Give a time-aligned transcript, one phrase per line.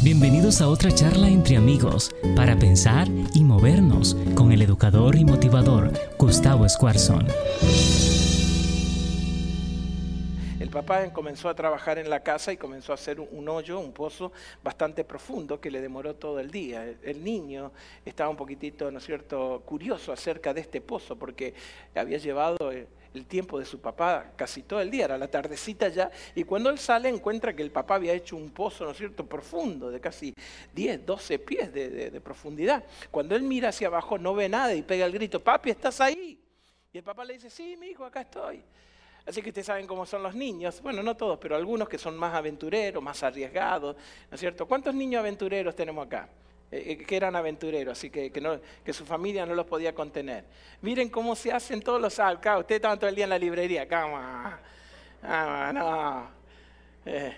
[0.00, 5.90] Bienvenidos a otra charla entre amigos para pensar y movernos con el educador y motivador
[6.16, 7.26] Gustavo Escuarzón.
[10.60, 13.92] El papá comenzó a trabajar en la casa y comenzó a hacer un hoyo, un
[13.92, 14.30] pozo
[14.62, 16.94] bastante profundo que le demoró todo el día.
[17.02, 17.72] El niño
[18.04, 21.54] estaba un poquitito, ¿no es cierto?, curioso acerca de este pozo porque
[21.96, 22.86] había llevado eh,
[23.18, 26.70] el tiempo de su papá casi todo el día, era la tardecita ya, y cuando
[26.70, 30.00] él sale encuentra que el papá había hecho un pozo, ¿no es cierto?, profundo, de
[30.00, 30.34] casi
[30.74, 32.84] 10, 12 pies de, profundidad.
[33.10, 36.40] Cuando él mira hacia abajo no ve nada y pega el grito, papi, ¿estás ahí?
[36.92, 38.62] Y el papá le dice, sí, mi hijo, acá estoy.
[39.26, 42.16] Así que ustedes saben cómo son los niños, bueno, no todos, pero algunos que son
[42.16, 43.94] más aventureros, más arriesgados,
[44.30, 44.66] ¿no es cierto?
[44.66, 46.28] ¿Cuántos niños aventureros tenemos acá?
[46.70, 50.44] Eh, eh, que eran aventureros, así que, que, su familia no los podía contener.
[50.82, 52.58] Miren cómo se hacen todos los acá.
[52.58, 54.60] Ustedes estaban todo el día en la librería, cama.
[55.22, 56.30] Ah, no.
[57.06, 57.34] Eh,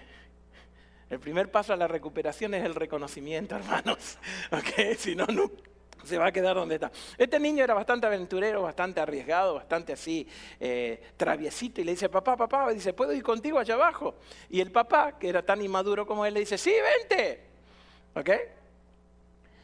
[1.11, 4.19] el primer paso a la recuperación es el reconocimiento, hermanos.
[4.51, 4.97] ¿Okay?
[4.97, 5.49] Si no, no,
[6.03, 6.91] se va a quedar donde está.
[7.17, 10.27] Este niño era bastante aventurero, bastante arriesgado, bastante así
[11.17, 14.17] traviesito y le dice, papá, papá, dice, ¿puedo ir contigo allá abajo?
[14.49, 16.73] Y el papá, que era tan inmaduro como él, le dice, sí,
[17.09, 17.43] vente.
[18.17, 18.31] ¿Ok?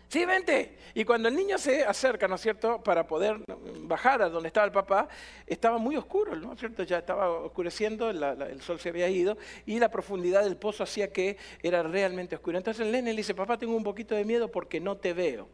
[0.09, 0.79] Sí, vente.
[0.95, 3.39] Y cuando el niño se acerca, ¿no es cierto?, para poder
[3.81, 5.09] bajar a donde estaba el papá,
[5.47, 6.85] estaba muy oscuro, ¿no es cierto?
[6.85, 11.37] Ya estaba oscureciendo, el sol se había ido y la profundidad del pozo hacía que
[11.61, 12.57] era realmente oscuro.
[12.57, 15.49] Entonces el nene le dice, papá, tengo un poquito de miedo porque no te veo.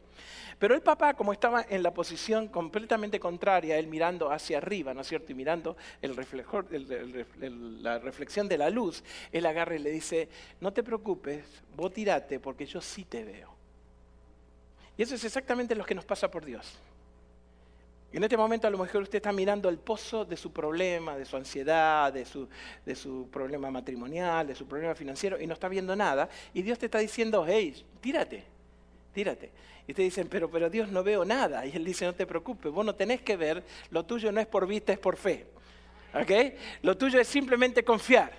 [0.59, 5.01] Pero el papá, como estaba en la posición completamente contraria, él mirando hacia arriba, ¿no
[5.01, 5.33] es cierto?
[5.33, 10.29] Y mirando el reflejor, la reflexión de la luz, él agarra y le dice,
[10.61, 11.43] no te preocupes,
[11.75, 13.62] vos tirate porque yo sí te veo.
[14.97, 16.79] Y eso es exactamente lo que nos pasa por Dios.
[18.13, 21.25] En este momento a lo mejor usted está mirando el pozo de su problema, de
[21.25, 22.47] su ansiedad, de su,
[22.85, 26.29] de su problema matrimonial, de su problema financiero y no está viendo nada.
[26.53, 28.45] Y Dios te está diciendo, hey, tírate,
[29.15, 29.51] tírate.
[29.87, 31.65] Y te dicen, pero, pero Dios no veo nada.
[31.65, 34.47] Y Él dice, no te preocupes, vos no tenés que ver, lo tuyo no es
[34.47, 35.47] por vista, es por fe.
[36.15, 36.31] ¿Ok?
[36.83, 38.31] Lo tuyo es simplemente confiar.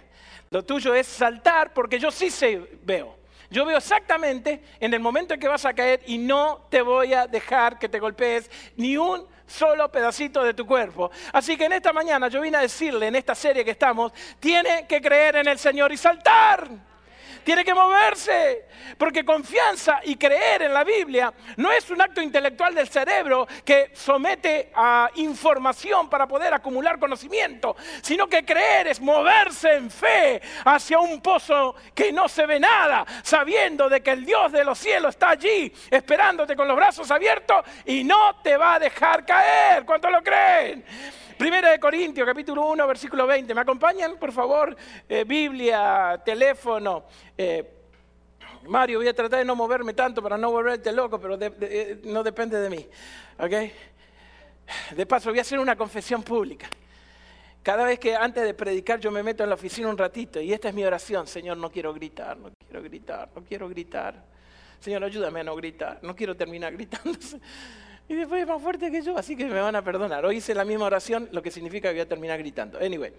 [0.52, 3.22] Lo tuyo es saltar porque yo sí sé, veo.
[3.53, 7.14] Yo veo exactamente en el momento en que vas a caer y no te voy
[7.14, 11.12] a dejar que te golpees ni un solo pedacito de tu cuerpo.
[11.31, 14.88] Así que en esta mañana yo vine a decirle, en esta serie que estamos, tiene
[14.88, 16.68] que creer en el Señor y saltar
[17.44, 18.66] tiene que moverse.
[18.98, 23.92] Porque confianza y creer en la Biblia no es un acto intelectual del cerebro que
[23.94, 31.00] somete a información para poder acumular conocimiento, sino que creer es moverse en fe hacia
[31.00, 35.16] un pozo que no se ve nada, sabiendo de que el Dios de los cielos
[35.16, 39.86] está allí esperándote con los brazos abiertos y no te va a dejar caer.
[39.86, 40.84] ¿Cuánto lo creen?
[41.38, 43.53] Primera de Corintios, capítulo 1, versículo 20.
[43.53, 44.75] ¿Me acompañan, por favor?
[45.07, 47.05] Eh, Biblia, teléfono.
[47.38, 47.71] Eh,
[48.67, 52.23] Mario, voy a tratar de no moverme tanto para no volverte loco, pero eh, no
[52.23, 52.88] depende de mí.
[53.39, 53.51] ¿Ok?
[54.95, 56.69] De paso, voy a hacer una confesión pública.
[57.61, 60.51] Cada vez que antes de predicar yo me meto en la oficina un ratito y
[60.51, 64.25] esta es mi oración, Señor, no quiero gritar, no quiero gritar, no quiero gritar.
[64.79, 67.17] Señor, ayúdame a no gritar, no quiero terminar gritando.
[68.13, 70.24] Y después es más fuerte que yo, así que me van a perdonar.
[70.24, 72.78] Hoy hice la misma oración, lo que significa que voy a terminar gritando.
[72.78, 73.12] Anyway.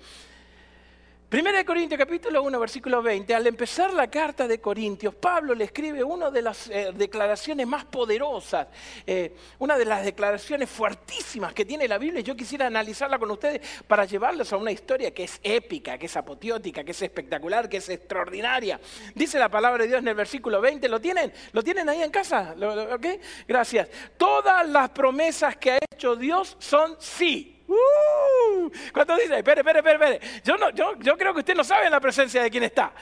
[1.34, 5.64] Primera de Corintios capítulo 1 versículo 20, al empezar la carta de Corintios, Pablo le
[5.64, 8.68] escribe una de las eh, declaraciones más poderosas,
[9.04, 12.20] eh, una de las declaraciones fuertísimas que tiene la Biblia.
[12.20, 16.16] Yo quisiera analizarla con ustedes para llevarlos a una historia que es épica, que es
[16.16, 18.78] apoteótica, que es espectacular, que es extraordinaria.
[19.12, 21.32] Dice la palabra de Dios en el versículo 20, ¿lo tienen?
[21.50, 22.54] ¿Lo tienen ahí en casa?
[22.92, 23.06] ¿Ok?
[23.48, 23.88] Gracias.
[24.16, 28.43] Todas las promesas que ha hecho Dios son sí Uh,
[28.92, 29.38] ¿Cuánto dice?
[29.38, 30.20] Espere, espere, espere.
[30.42, 32.92] Yo, no, yo, yo creo que usted no sabe en la presencia de quién está.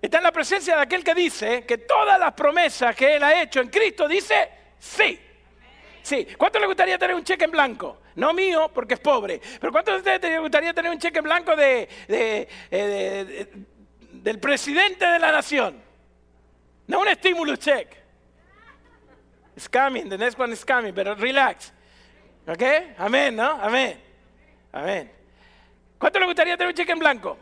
[0.00, 3.42] Está en la presencia de aquel que dice que todas las promesas que Él ha
[3.42, 5.20] hecho en Cristo dice sí.
[6.02, 6.26] Sí.
[6.36, 8.00] ¿Cuánto le gustaría tener un cheque en blanco?
[8.14, 9.40] No mío, porque es pobre.
[9.60, 13.48] Pero ¿cuánto le gustaría tener un cheque en blanco de, eh,
[14.12, 15.82] del presidente de la nación?
[16.86, 17.96] No un estímulo check.
[19.56, 21.72] It's coming, the next one is coming, pero relax.
[22.46, 22.62] ¿Ok?
[22.98, 23.50] Amén, ¿no?
[23.62, 24.00] Amén.
[24.72, 25.12] Amén.
[25.98, 27.36] ¿Cuánto le gustaría tener un cheque en blanco?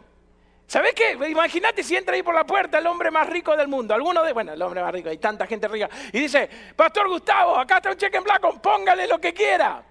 [0.67, 1.13] ¿Sabes qué?
[1.29, 3.95] Imagínate si entra ahí por la puerta el hombre más rico del mundo.
[3.95, 5.89] Alguno de, bueno, el hombre más rico, hay tanta gente rica.
[6.13, 9.83] Y dice, Pastor Gustavo, acá está un cheque en blanco, póngale lo que quiera.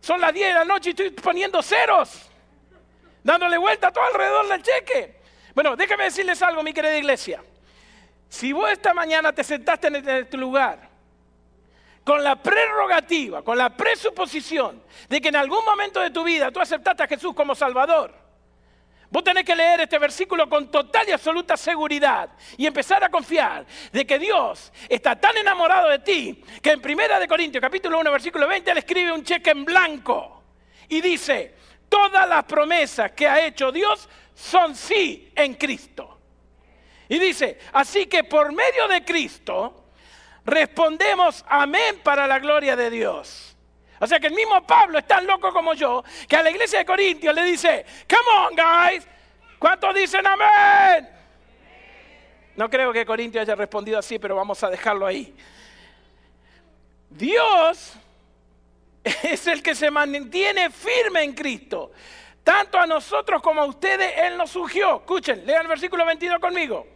[0.00, 2.30] Son las 10 de la noche y estoy poniendo ceros.
[3.24, 5.20] Dándole vuelta todo alrededor del cheque.
[5.54, 7.42] Bueno, déjame decirles algo, mi querida iglesia.
[8.28, 10.89] Si vos esta mañana te sentaste en este lugar
[12.10, 16.58] con la prerrogativa, con la presuposición de que en algún momento de tu vida tú
[16.58, 18.12] aceptaste a Jesús como Salvador,
[19.12, 23.64] Vos tenés que leer este versículo con total y absoluta seguridad y empezar a confiar
[23.92, 28.10] de que Dios está tan enamorado de ti que en Primera de Corintios capítulo 1
[28.10, 30.42] versículo 20 le escribe un cheque en blanco
[30.88, 31.54] y dice,
[31.88, 36.18] todas las promesas que ha hecho Dios son sí en Cristo.
[37.08, 39.79] Y dice, así que por medio de Cristo
[40.44, 43.56] respondemos amén para la gloria de Dios.
[44.00, 46.78] O sea que el mismo Pablo es tan loco como yo que a la iglesia
[46.78, 49.06] de Corintios le dice, come on guys,
[49.58, 51.08] ¿cuántos dicen amén?
[52.56, 55.34] No creo que Corintios haya respondido así, pero vamos a dejarlo ahí.
[57.10, 57.94] Dios
[59.04, 61.92] es el que se mantiene firme en Cristo.
[62.42, 64.96] Tanto a nosotros como a ustedes Él nos surgió.
[64.96, 66.86] Escuchen, lean el versículo 22 conmigo.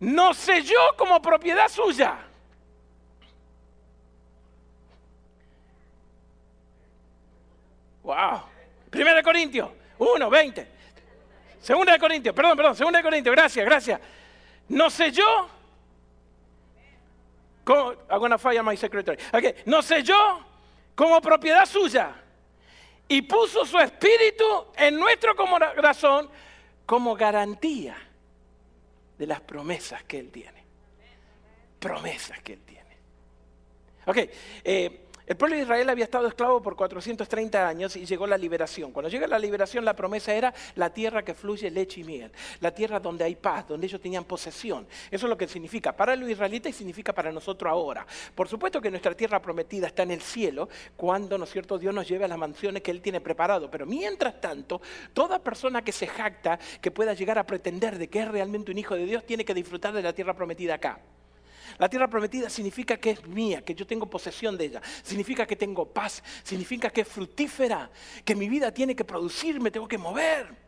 [0.00, 2.18] Nos selló como propiedad suya.
[8.02, 8.42] Wow.
[8.90, 10.68] Primera de Corintios 1, 20.
[11.60, 14.00] Segunda de Corintios, perdón, perdón, segunda de Corintios, gracias, gracias.
[14.68, 15.48] Nos selló.
[18.08, 19.18] Hago una falla, my secretary.
[19.32, 19.56] Okay.
[19.64, 20.44] Nos selló
[20.94, 22.14] como propiedad suya
[23.08, 26.30] y puso su espíritu en nuestro corazón
[26.84, 28.05] como garantía
[29.18, 30.64] de las promesas que Él tiene.
[31.78, 32.76] Promesas que Él tiene.
[34.06, 34.18] Ok,
[34.62, 38.92] eh, el pueblo de Israel había estado esclavo por 430 años y llegó la liberación.
[38.92, 42.30] Cuando llega la liberación, la promesa era la tierra que fluye leche y miel,
[42.60, 44.86] la tierra donde hay paz, donde ellos tenían posesión.
[45.10, 48.06] Eso es lo que significa para los israelitas y significa para nosotros ahora.
[48.36, 51.92] Por supuesto que nuestra tierra prometida está en el cielo cuando, ¿no es cierto?, Dios
[51.92, 53.68] nos lleve a las mansiones que Él tiene preparado.
[53.68, 54.80] Pero mientras tanto,
[55.12, 58.78] toda persona que se jacta, que pueda llegar a pretender de que es realmente un
[58.78, 61.00] hijo de Dios, tiene que disfrutar de la tierra prometida acá.
[61.78, 64.82] La tierra prometida significa que es mía, que yo tengo posesión de ella.
[65.02, 66.22] Significa que tengo paz.
[66.42, 67.90] Significa que es fructífera,
[68.24, 70.66] que mi vida tiene que producir, me tengo que mover.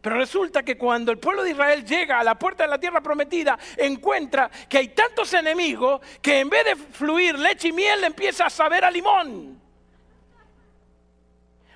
[0.00, 3.00] Pero resulta que cuando el pueblo de Israel llega a la puerta de la tierra
[3.00, 8.46] prometida, encuentra que hay tantos enemigos que en vez de fluir leche y miel, empieza
[8.46, 9.60] a saber a limón.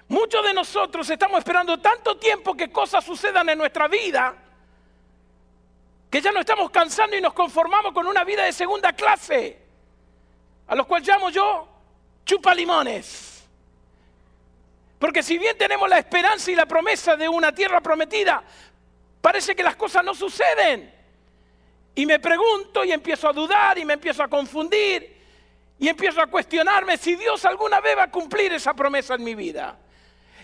[0.09, 4.46] Muchos de nosotros estamos esperando tanto tiempo que cosas sucedan en nuestra vida
[6.17, 9.59] que ya no estamos cansando y nos conformamos con una vida de segunda clase,
[10.67, 11.69] a los cuales llamo yo
[12.25, 13.47] chupa limones.
[14.99, 18.43] Porque si bien tenemos la esperanza y la promesa de una tierra prometida,
[19.21, 20.91] parece que las cosas no suceden.
[21.95, 25.21] Y me pregunto y empiezo a dudar y me empiezo a confundir
[25.79, 29.35] y empiezo a cuestionarme si Dios alguna vez va a cumplir esa promesa en mi
[29.35, 29.79] vida.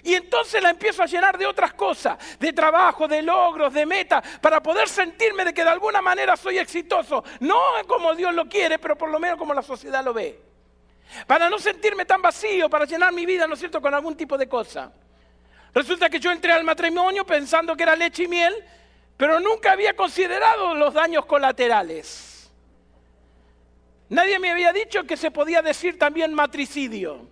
[0.04, 4.22] Y entonces la empiezo a llenar de otras cosas, de trabajo, de logros, de metas,
[4.40, 7.22] para poder sentirme de que de alguna manera soy exitoso.
[7.40, 10.40] No como Dios lo quiere, pero por lo menos como la sociedad lo ve.
[11.26, 14.37] Para no sentirme tan vacío, para llenar mi vida, ¿no es cierto?, con algún tipo
[14.37, 14.93] de cosa.
[15.72, 18.55] Resulta que yo entré al matrimonio pensando que era leche y miel,
[19.16, 22.50] pero nunca había considerado los daños colaterales.
[24.08, 27.31] Nadie me había dicho que se podía decir también matricidio.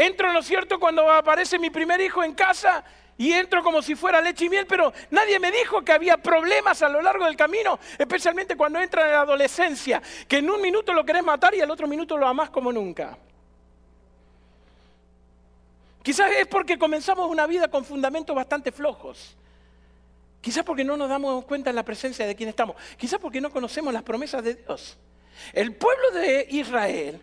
[0.00, 2.82] Entro, ¿no es cierto?, cuando aparece mi primer hijo en casa
[3.18, 6.80] y entro como si fuera leche y miel, pero nadie me dijo que había problemas
[6.80, 10.94] a lo largo del camino, especialmente cuando entra en la adolescencia, que en un minuto
[10.94, 13.18] lo querés matar y al otro minuto lo amás como nunca.
[16.02, 19.36] Quizás es porque comenzamos una vida con fundamentos bastante flojos.
[20.40, 22.74] Quizás porque no nos damos cuenta en la presencia de quien estamos.
[22.96, 24.96] Quizás porque no conocemos las promesas de Dios.
[25.52, 27.22] El pueblo de Israel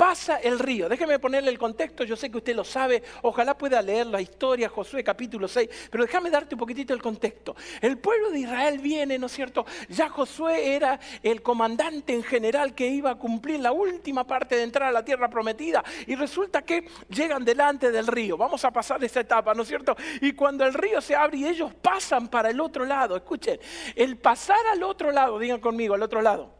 [0.00, 0.88] pasa el río.
[0.88, 4.70] Déjeme ponerle el contexto, yo sé que usted lo sabe, ojalá pueda leer la historia,
[4.70, 7.54] Josué capítulo 6, pero déjame darte un poquitito el contexto.
[7.82, 9.66] El pueblo de Israel viene, ¿no es cierto?
[9.90, 14.62] Ya Josué era el comandante en general que iba a cumplir la última parte de
[14.62, 18.38] entrar a la tierra prometida y resulta que llegan delante del río.
[18.38, 19.94] Vamos a pasar esa etapa, ¿no es cierto?
[20.22, 23.60] Y cuando el río se abre y ellos pasan para el otro lado, escuchen,
[23.94, 26.59] el pasar al otro lado, digan conmigo, al otro lado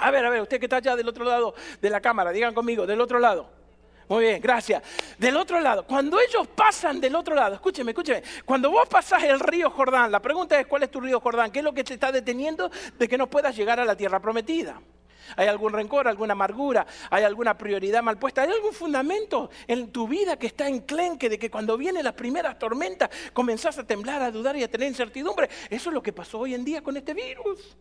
[0.00, 2.54] a ver, a ver, usted que está allá del otro lado de la cámara, digan
[2.54, 3.60] conmigo, del otro lado.
[4.08, 4.82] Muy bien, gracias.
[5.18, 9.38] Del otro lado, cuando ellos pasan del otro lado, escúcheme, escúcheme, cuando vos pasas el
[9.38, 11.52] río Jordán, la pregunta es, ¿cuál es tu río Jordán?
[11.52, 14.18] ¿Qué es lo que te está deteniendo de que no puedas llegar a la tierra
[14.18, 14.80] prometida?
[15.36, 16.84] ¿Hay algún rencor, alguna amargura?
[17.08, 18.42] ¿Hay alguna prioridad mal puesta?
[18.42, 22.58] ¿Hay algún fundamento en tu vida que está enclenque de que cuando vienen las primeras
[22.58, 25.48] tormentas comenzás a temblar, a dudar y a tener incertidumbre?
[25.68, 27.76] Eso es lo que pasó hoy en día con este virus.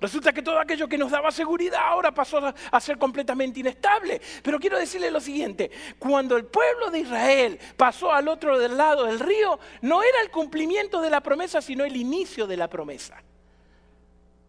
[0.00, 4.20] Resulta que todo aquello que nos daba seguridad ahora pasó a ser completamente inestable.
[4.42, 9.20] Pero quiero decirle lo siguiente, cuando el pueblo de Israel pasó al otro lado del
[9.20, 13.22] río, no era el cumplimiento de la promesa, sino el inicio de la promesa.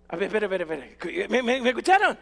[0.10, 1.28] A ver, espera, espera.
[1.30, 2.18] ¿Me, me escucharon?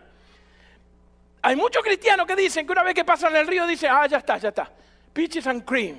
[1.42, 4.18] Hay muchos cristianos que dicen que una vez que pasan el río dicen, ah, ya
[4.18, 4.72] está, ya está.
[5.14, 5.98] peaches and cream,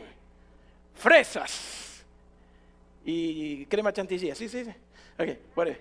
[0.94, 1.73] fresas
[3.04, 4.34] y crema chantilly.
[4.34, 4.70] Sí, sí, sí.
[5.18, 5.76] Ok, bueno.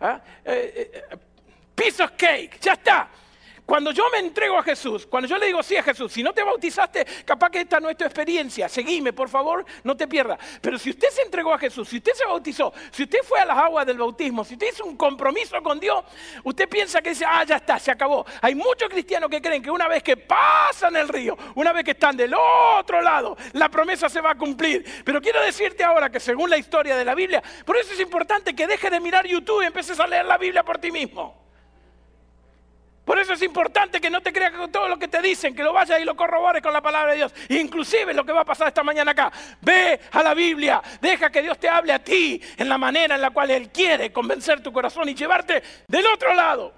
[0.00, 0.22] ¿Ah?
[0.44, 1.16] Eh, eh,
[1.74, 3.10] piece of cake, ya está.
[3.68, 6.32] Cuando yo me entrego a Jesús, cuando yo le digo sí a Jesús, si no
[6.32, 10.38] te bautizaste, capaz que esta no es tu experiencia, seguime, por favor, no te pierdas.
[10.62, 13.44] Pero si usted se entregó a Jesús, si usted se bautizó, si usted fue a
[13.44, 16.02] las aguas del bautismo, si usted hizo un compromiso con Dios,
[16.44, 18.24] usted piensa que dice, ah, ya está, se acabó.
[18.40, 21.90] Hay muchos cristianos que creen que una vez que pasan el río, una vez que
[21.90, 24.82] están del otro lado, la promesa se va a cumplir.
[25.04, 28.56] Pero quiero decirte ahora que según la historia de la Biblia, por eso es importante
[28.56, 31.47] que dejes de mirar YouTube y empieces a leer la Biblia por ti mismo.
[33.08, 35.62] Por eso es importante que no te creas con todo lo que te dicen, que
[35.62, 37.32] lo vayas y lo corrobores con la palabra de Dios.
[37.48, 39.32] Inclusive lo que va a pasar esta mañana acá.
[39.62, 43.22] Ve a la Biblia, deja que Dios te hable a ti en la manera en
[43.22, 46.74] la cual Él quiere convencer tu corazón y llevarte del otro lado.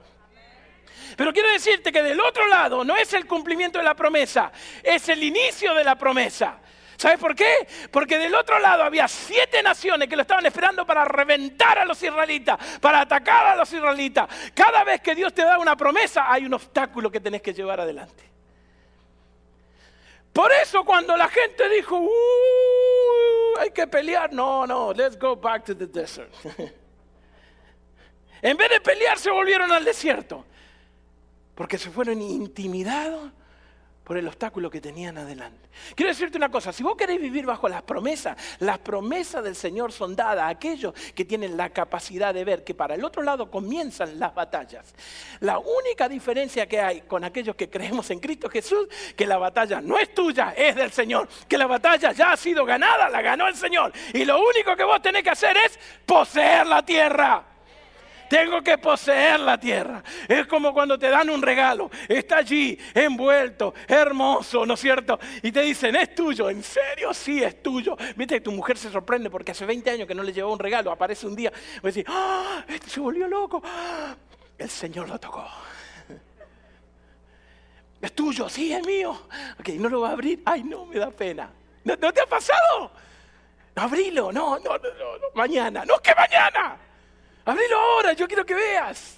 [1.16, 4.52] Pero quiero decirte que del otro lado no es el cumplimiento de la promesa,
[4.84, 6.59] es el inicio de la promesa.
[7.00, 7.66] ¿Sabes por qué?
[7.90, 12.02] Porque del otro lado había siete naciones que lo estaban esperando para reventar a los
[12.02, 14.28] israelitas, para atacar a los israelitas.
[14.52, 17.80] Cada vez que Dios te da una promesa, hay un obstáculo que tenés que llevar
[17.80, 18.22] adelante.
[20.30, 22.06] Por eso cuando la gente dijo,
[23.58, 26.30] hay que pelear, no, no, let's go back to the desert.
[28.42, 30.44] en vez de pelear se volvieron al desierto,
[31.54, 33.32] porque se fueron intimidados
[34.10, 35.68] por el obstáculo que tenían adelante.
[35.94, 39.92] Quiero decirte una cosa, si vos querés vivir bajo las promesas, las promesas del Señor
[39.92, 43.48] son dadas a aquellos que tienen la capacidad de ver que para el otro lado
[43.48, 44.96] comienzan las batallas.
[45.38, 49.80] La única diferencia que hay con aquellos que creemos en Cristo Jesús, que la batalla
[49.80, 53.46] no es tuya, es del Señor, que la batalla ya ha sido ganada, la ganó
[53.46, 53.92] el Señor.
[54.12, 57.49] Y lo único que vos tenés que hacer es poseer la tierra.
[58.30, 60.04] Tengo que poseer la tierra.
[60.28, 61.90] Es como cuando te dan un regalo.
[62.08, 65.18] Está allí, envuelto, hermoso, ¿no es cierto?
[65.42, 66.48] Y te dicen, es tuyo.
[66.48, 67.12] ¿En serio?
[67.12, 67.96] Sí, es tuyo.
[68.14, 70.60] Viste que tu mujer se sorprende porque hace 20 años que no le llevó un
[70.60, 70.92] regalo.
[70.92, 71.52] Aparece un día.
[71.82, 72.64] Y decir, ¡ah!
[72.68, 73.60] Este se volvió loco.
[74.56, 75.44] El Señor lo tocó.
[78.00, 79.26] Es tuyo, sí, es mío.
[79.58, 80.40] Ok, no lo va a abrir.
[80.46, 81.50] Ay, no, me da pena.
[81.82, 82.92] ¿No, te ha pasado?
[83.74, 85.84] Abrilo, no, no, no, no, mañana.
[85.84, 86.78] No, que mañana.
[87.50, 89.16] Abrilo ahora, yo quiero que veas.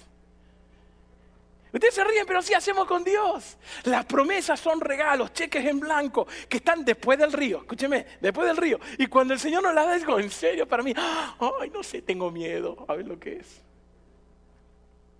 [1.71, 3.57] Ustedes se ríen, pero así hacemos con Dios.
[3.83, 7.59] Las promesas son regalos, cheques en blanco, que están después del río.
[7.59, 8.79] Escúcheme, después del río.
[8.97, 12.01] Y cuando el Señor nos las da, digo, en serio, para mí, ay, no sé,
[12.01, 13.61] tengo miedo a ver lo que es.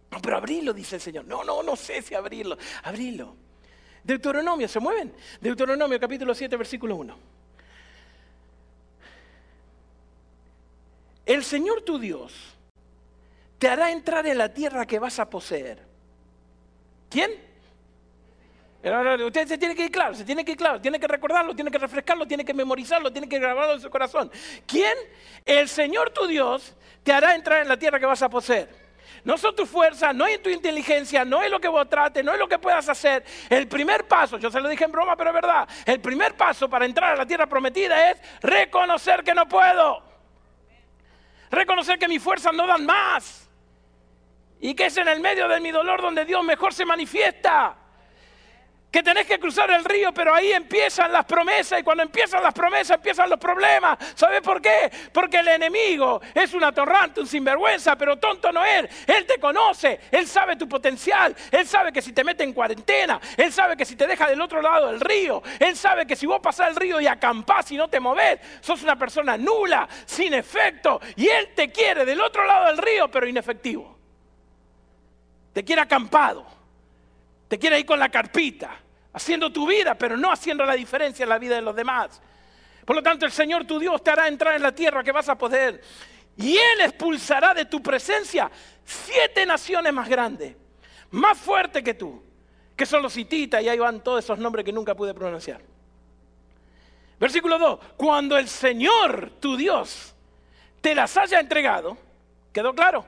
[0.10, 1.26] No, pero abrilo, dice el Señor.
[1.26, 2.58] No, no, no sé si abrirlo.
[2.82, 3.36] Abrilo.
[4.04, 5.14] Deuteronomio, ¿se mueven?
[5.40, 7.18] Deuteronomio capítulo 7, versículo 1.
[11.28, 12.54] El Señor tu Dios
[13.64, 15.80] te hará entrar en la tierra que vas a poseer.
[17.10, 17.32] ¿Quién?
[19.26, 21.72] Usted se tiene que ir claro, se tiene que ir claro, tiene que recordarlo, tiene
[21.72, 24.30] que refrescarlo, tiene que memorizarlo, tiene que grabarlo en su corazón.
[24.68, 24.94] ¿Quién?
[25.46, 28.68] El Señor tu Dios te hará entrar en la tierra que vas a poseer.
[29.24, 32.34] No son tus fuerzas, no es tu inteligencia, no es lo que vos trates, no
[32.34, 33.24] es lo que puedas hacer.
[33.50, 36.70] El primer paso, yo se lo dije en broma, pero es verdad, el primer paso
[36.70, 40.04] para entrar a la tierra prometida es reconocer que no puedo.
[41.50, 43.43] Reconocer que mis fuerzas no dan más
[44.64, 47.76] y que es en el medio de mi dolor donde Dios mejor se manifiesta.
[48.90, 52.54] Que tenés que cruzar el río, pero ahí empiezan las promesas y cuando empiezan las
[52.54, 53.98] promesas empiezan los problemas.
[54.16, 54.90] ¿Sabes por qué?
[55.12, 58.86] Porque el enemigo es un atorrante, un sinvergüenza, pero tonto no es.
[59.06, 63.20] Él te conoce, él sabe tu potencial, él sabe que si te mete en cuarentena,
[63.36, 66.26] él sabe que si te deja del otro lado del río, él sabe que si
[66.26, 70.34] vos pasás el río y acampás y no te movés, sos una persona nula, sin
[70.34, 74.03] efecto, y él te quiere del otro lado del río, pero inefectivo
[75.54, 76.46] te quiere acampado,
[77.48, 78.72] te quiere ir con la carpita,
[79.14, 82.22] haciendo tu vida, pero no haciendo la diferencia en la vida de los demás.
[82.84, 85.30] Por lo tanto, el Señor tu Dios te hará entrar en la tierra que vas
[85.30, 85.82] a poder.
[86.36, 88.50] Y Él expulsará de tu presencia
[88.84, 90.56] siete naciones más grandes,
[91.12, 92.22] más fuertes que tú,
[92.76, 95.62] que son los hititas, y ahí van todos esos nombres que nunca pude pronunciar.
[97.20, 100.14] Versículo 2, cuando el Señor tu Dios
[100.82, 101.98] te las haya entregado,
[102.52, 103.06] ¿quedó claro?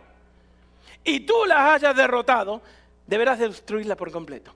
[1.04, 2.62] Y tú las hayas derrotado,
[3.08, 4.56] deberás destruirla por completo.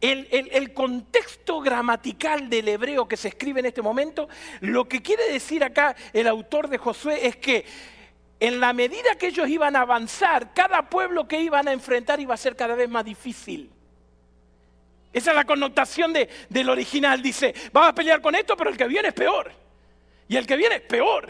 [0.00, 4.28] El, el, contexto gramatical del hebreo que se escribe en este momento,
[4.60, 7.64] lo que quiere decir acá el autor de Josué es que
[8.38, 12.34] en la medida que ellos iban a avanzar, cada pueblo que iban a enfrentar iba
[12.34, 13.72] a ser cada vez más difícil.
[15.12, 17.20] Esa es la connotación de, del original.
[17.20, 19.50] Dice, vas a pelear con esto, pero el que viene es peor.
[20.28, 21.28] Y el que viene es peor.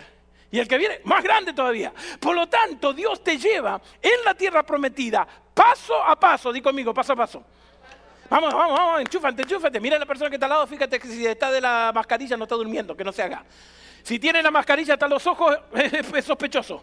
[0.50, 1.92] Y el que viene, más grande todavía.
[2.20, 6.94] Por lo tanto, Dios te lleva en la tierra prometida, paso a paso, di conmigo,
[6.94, 7.44] paso a paso.
[8.30, 9.80] Vamos, vamos, vamos, enchúfate, enchúfate.
[9.80, 12.36] Mira a la persona que está al lado, fíjate que si está de la mascarilla
[12.36, 13.44] no está durmiendo, que no se haga.
[14.02, 16.82] Si tiene la mascarilla hasta los ojos, es sospechoso.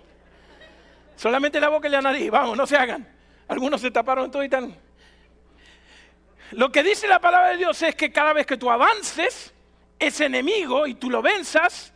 [1.15, 3.07] Solamente la boca y la nariz, vamos, no se hagan.
[3.48, 4.75] Algunos se taparon todo y tan.
[6.51, 9.53] Lo que dice la palabra de Dios es que cada vez que tú avances,
[9.98, 11.93] ese enemigo y tú lo venzas,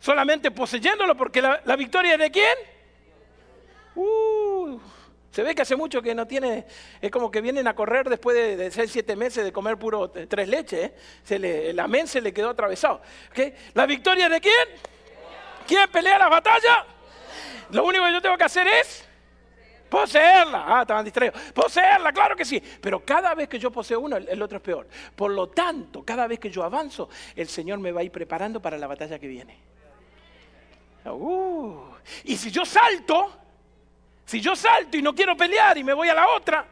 [0.00, 2.56] solamente poseyéndolo, porque la, victoria es de quién?
[3.94, 4.80] Uh,
[5.30, 6.66] se ve que hace mucho que no tiene,
[7.00, 10.10] es como que vienen a correr después de, de 6, 7 meses de comer puro
[10.10, 10.94] tres leches, ¿eh?
[11.22, 11.74] se le,
[12.06, 13.00] se le quedó atravesado.
[13.74, 14.68] ¿La victoria de quién?
[15.66, 16.84] ¿Quién pelea la batalla?
[17.70, 19.06] Lo único que yo tengo que hacer es
[19.88, 20.64] poseerla.
[20.66, 21.40] Ah, estaban distraídos.
[21.52, 22.60] Poseerla, claro que sí.
[22.80, 24.88] Pero cada vez que yo poseo uno, el otro es peor.
[25.14, 28.60] Por lo tanto, cada vez que yo avanzo, el Señor me va a ir preparando
[28.60, 29.69] para la batalla que viene.
[31.04, 31.94] Uh.
[32.24, 33.32] y si yo salto,
[34.26, 36.66] si yo salto y no quiero pelear y me voy a la otra,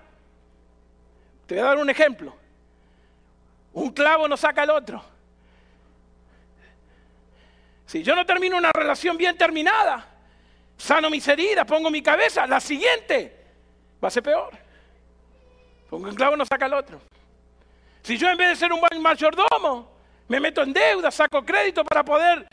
[1.46, 2.36] te voy a dar un ejemplo.
[3.72, 5.02] Un clavo no saca el otro.
[7.86, 10.06] Si yo no termino una relación bien terminada,
[10.76, 13.46] sano mis heridas, pongo mi cabeza, la siguiente
[14.02, 14.50] va a ser peor.
[15.88, 17.00] Porque un clavo no saca el otro.
[18.02, 19.90] Si yo en vez de ser un buen mayordomo,
[20.28, 22.46] me meto en deuda, saco crédito para poder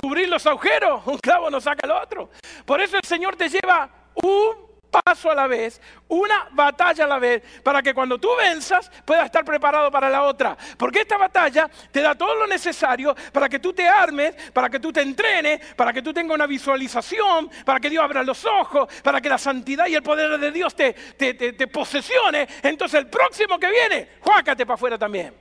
[0.00, 2.30] cubrir los agujeros, un clavo no saca el otro.
[2.64, 7.18] Por eso el Señor te lleva un paso a la vez, una batalla a la
[7.18, 10.56] vez, para que cuando tú venzas puedas estar preparado para la otra.
[10.76, 14.80] Porque esta batalla te da todo lo necesario para que tú te armes, para que
[14.80, 18.88] tú te entrenes, para que tú tengas una visualización, para que Dios abra los ojos,
[19.02, 22.48] para que la santidad y el poder de Dios te, te, posesione.
[22.62, 25.34] Entonces el próximo que viene, juácate para afuera también.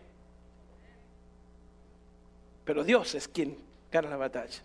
[2.63, 4.59] Pero Dios es quien gana la batalla.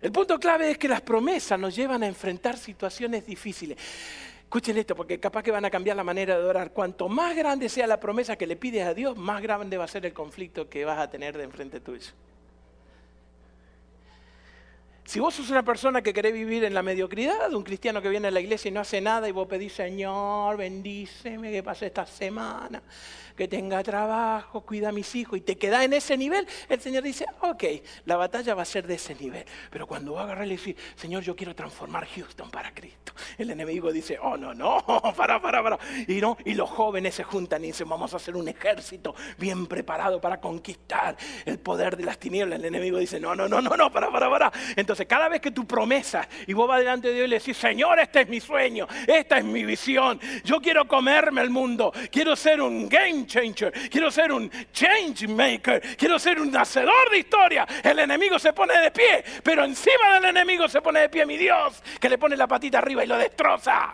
[0.00, 3.78] El punto clave es que las promesas nos llevan a enfrentar situaciones difíciles.
[4.42, 6.72] Escuchen esto, porque capaz que van a cambiar la manera de orar.
[6.72, 9.88] Cuanto más grande sea la promesa que le pides a Dios, más grande va a
[9.88, 12.12] ser el conflicto que vas a tener de enfrente tuyo.
[15.06, 18.28] Si vos sos una persona que querés vivir en la mediocridad, un cristiano que viene
[18.28, 22.06] a la iglesia y no hace nada y vos pedís, Señor, bendíceme que pase esta
[22.06, 22.82] semana,
[23.36, 27.02] que tenga trabajo, cuida a mis hijos y te queda en ese nivel, el Señor
[27.02, 27.64] dice, ok,
[28.06, 29.44] la batalla va a ser de ese nivel.
[29.70, 33.92] Pero cuando a agarrar y decir, Señor, yo quiero transformar Houston para Cristo, el enemigo
[33.92, 34.82] dice, oh, no, no,
[35.16, 35.78] para, para, para.
[36.08, 39.66] Y, no, y los jóvenes se juntan y dicen, vamos a hacer un ejército bien
[39.66, 41.14] preparado para conquistar
[41.44, 42.58] el poder de las tinieblas.
[42.58, 44.52] El enemigo dice, no, no, no, no, no, para, para, para.
[44.76, 47.56] Entonces, cada vez que tu promesa y vos vas delante de Dios y le decís,
[47.56, 52.36] Señor, este es mi sueño, esta es mi visión, yo quiero comerme el mundo, quiero
[52.36, 57.66] ser un game changer, quiero ser un change maker, quiero ser un hacedor de historia.
[57.82, 61.36] El enemigo se pone de pie, pero encima del enemigo se pone de pie mi
[61.36, 63.92] Dios, que le pone la patita arriba y lo destroza.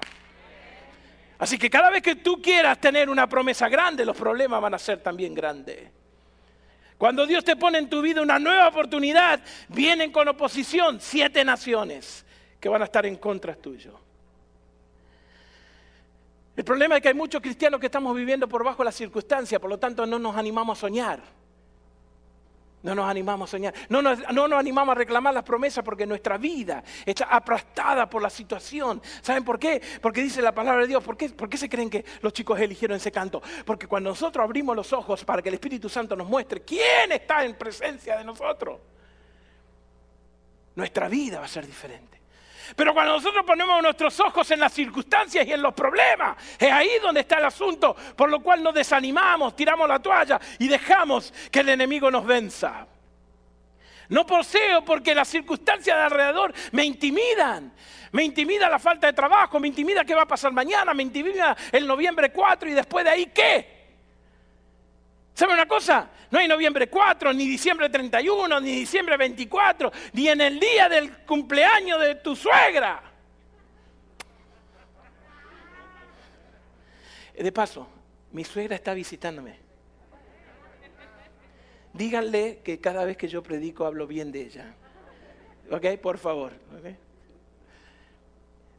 [1.39, 4.79] Así que cada vez que tú quieras tener una promesa grande, los problemas van a
[4.79, 6.00] ser también grandes.
[7.01, 12.27] Cuando Dios te pone en tu vida una nueva oportunidad, vienen con oposición siete naciones
[12.61, 13.99] que van a estar en contra tuyo.
[16.55, 19.71] El problema es que hay muchos cristianos que estamos viviendo por bajo las circunstancias, por
[19.71, 21.23] lo tanto no nos animamos a soñar.
[22.83, 23.75] No nos animamos a soñar.
[23.89, 28.23] No nos, no nos, animamos a reclamar las promesas porque nuestra vida está aplastada por
[28.23, 29.03] la situación.
[29.21, 29.83] ¿Saben por qué?
[30.01, 31.05] Porque dice la palabra de Dios.
[31.05, 33.43] ¿Por qué, ¿Por qué se creen que los chicos eligieron ese canto?
[33.67, 37.45] Porque cuando nosotros abrimos los ojos para que el Espíritu Santo nos muestre quién está
[37.45, 38.79] en presencia de nosotros,
[40.75, 42.20] nuestra vida va a ser diferente.
[42.77, 46.91] Pero cuando nosotros ponemos nuestros ojos en las circunstancias y en los problemas, es ahí
[47.03, 51.61] donde está el asunto, por lo cual nos desanimamos, tiramos la toalla y dejamos que
[51.61, 52.87] el enemigo nos venza.
[54.09, 57.73] No poseo porque las circunstancias de alrededor me intimidan.
[58.13, 61.57] Me intimida la falta de trabajo, me intimida qué va a pasar mañana, me intimida
[61.71, 63.81] el noviembre 4 y después de ahí qué.
[65.33, 66.11] ¿Sabe una cosa?
[66.31, 71.25] No hay noviembre 4, ni diciembre 31, ni diciembre 24, ni en el día del
[71.25, 73.03] cumpleaños de tu suegra.
[77.37, 77.89] De paso,
[78.33, 79.59] mi suegra está visitándome.
[81.93, 84.75] Díganle que cada vez que yo predico hablo bien de ella.
[85.71, 85.99] ¿Ok?
[86.01, 86.53] Por favor.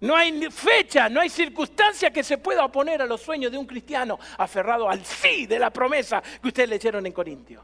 [0.02, 3.68] No hay fecha, no hay circunstancia que se pueda oponer a los sueños de un
[3.68, 7.64] cristiano aferrado al sí de la promesa que ustedes leyeron en Corintios.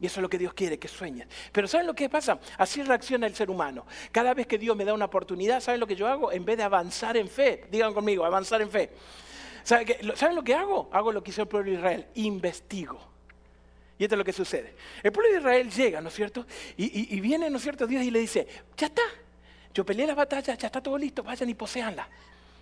[0.00, 1.28] Y eso es lo que Dios quiere, que sueñen.
[1.52, 2.40] Pero ¿saben lo que pasa?
[2.56, 3.86] Así reacciona el ser humano.
[4.10, 6.32] Cada vez que Dios me da una oportunidad, ¿saben lo que yo hago?
[6.32, 8.90] En vez de avanzar en fe, digan conmigo, avanzar en fe.
[9.62, 10.88] ¿Saben, lo que hago?
[10.92, 12.98] Hago lo que hizo el pueblo de Israel, investigo.
[13.96, 14.74] Y esto es lo que sucede.
[15.04, 16.46] El pueblo de Israel llega, ¿no es cierto?
[16.76, 17.86] Y, y viene, ¿no es cierto?
[17.86, 18.46] Dios y le dice,
[18.76, 19.02] ya está,
[19.74, 22.08] yo peleé la batalla, ya está todo listo, vayan y poseanla.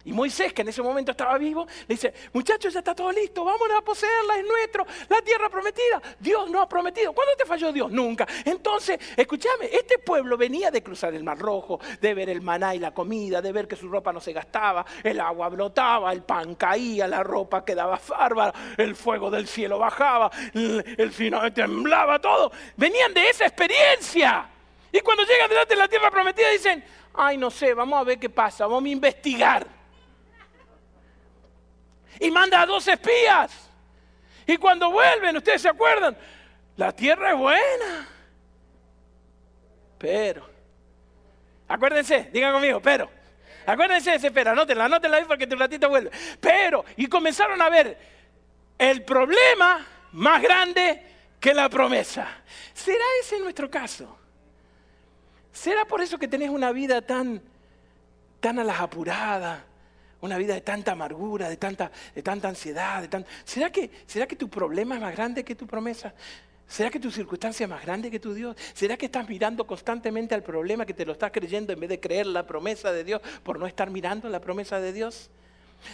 [0.07, 3.45] Y Moisés, que en ese momento estaba vivo, le dice, muchachos, ya está todo listo,
[3.45, 6.01] vámonos a poseerla, es nuestro, la tierra prometida.
[6.21, 7.13] Dios no ha prometido.
[7.13, 7.91] ¿Cuándo te falló Dios?
[7.91, 8.25] Nunca.
[8.45, 12.79] Entonces, escúchame, este pueblo venía de cruzar el Mar Rojo, de ver el maná y
[12.79, 16.55] la comida, de ver que su ropa no se gastaba, el agua brotaba, el pan
[16.55, 22.53] caía, la ropa quedaba bárbara, el fuego del cielo bajaba, el, el temblaba, todo.
[22.77, 24.51] Venían de esa experiencia.
[24.97, 26.83] Y cuando llegan delante de la tierra prometida dicen,
[27.13, 29.77] ay, no sé, vamos a ver qué pasa, vamos a investigar
[32.19, 33.53] y manda a dos espías.
[34.47, 36.17] Y cuando vuelven, ustedes se acuerdan,
[36.77, 38.09] la tierra es buena.
[39.99, 40.49] Pero,
[41.69, 43.11] acuérdense, digan conmigo, pero,
[43.67, 46.11] acuérdense de ese pero, anótenla, anótenla ahí porque tu ratito vuelve.
[46.41, 47.99] Pero, y comenzaron a ver
[48.79, 51.03] el problema más grande
[51.39, 52.43] que la promesa.
[52.73, 54.19] ¿Será ese nuestro caso?
[55.57, 57.41] ¿Será por eso que tenés una vida tan,
[58.41, 59.61] tan a las apuradas?
[60.21, 63.07] una vida de tanta amargura, de tanta, de tanta ansiedad.
[63.07, 66.15] De ¿Será, que, ¿Será que tu problema es más grande que tu promesa?
[66.67, 68.57] ¿Será que tu circunstancia es más grande que tu Dios?
[68.75, 72.01] ¿Será que estás mirando constantemente al problema que te lo estás creyendo en vez de
[72.01, 75.31] creer la promesa de Dios por no estar mirando la promesa de Dios?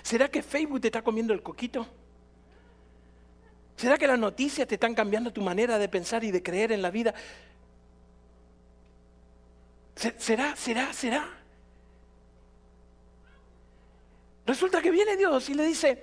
[0.02, 1.86] ¿Será que Facebook te está comiendo el coquito?
[3.76, 6.80] ¿Será que las noticias te están cambiando tu manera de pensar y de creer en
[6.80, 7.12] la vida?
[9.94, 11.28] ¿Será, será, será?
[14.46, 16.02] Resulta que viene Dios y le dice,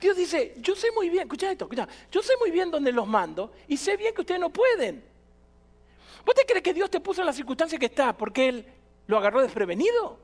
[0.00, 3.06] Dios dice, yo sé muy bien, escucha esto, escucha, yo sé muy bien dónde los
[3.06, 5.04] mando y sé bien que ustedes no pueden.
[6.24, 8.66] ¿Vos te crees que Dios te puso en la circunstancia que está porque Él
[9.06, 10.18] lo agarró desprevenido?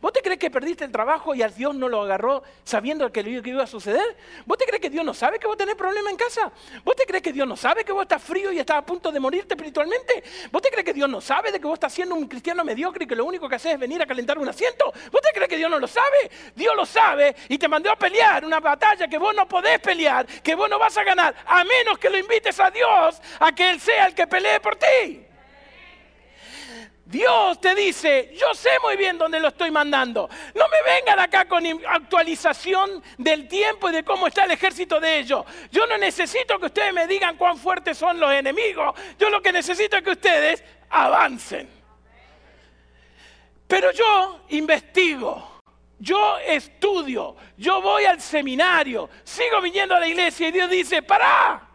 [0.00, 3.22] ¿Vos te crees que perdiste el trabajo y a Dios no lo agarró sabiendo que
[3.22, 4.16] lo iba a suceder?
[4.46, 6.50] ¿Vos te crees que Dios no sabe que vos tenés problema en casa?
[6.84, 9.10] ¿Vos te crees que Dios no sabe que vos estás frío y estás a punto
[9.10, 10.22] de morirte espiritualmente?
[10.50, 13.04] ¿Vos te crees que Dios no sabe de que vos estás siendo un cristiano mediocre
[13.04, 14.92] y que lo único que haces es venir a calentar un asiento?
[15.10, 16.30] ¿Vos te crees que Dios no lo sabe?
[16.54, 20.26] Dios lo sabe y te mandó a pelear una batalla que vos no podés pelear,
[20.26, 23.70] que vos no vas a ganar, a menos que lo invites a Dios a que
[23.70, 25.27] Él sea el que pelee por ti.
[27.08, 30.28] Dios te dice, yo sé muy bien dónde lo estoy mandando.
[30.54, 35.20] No me vengan acá con actualización del tiempo y de cómo está el ejército de
[35.20, 35.42] ellos.
[35.72, 38.94] Yo no necesito que ustedes me digan cuán fuertes son los enemigos.
[39.18, 41.70] Yo lo que necesito es que ustedes avancen.
[43.66, 45.60] Pero yo investigo,
[45.98, 51.67] yo estudio, yo voy al seminario, sigo viniendo a la iglesia y Dios dice, para.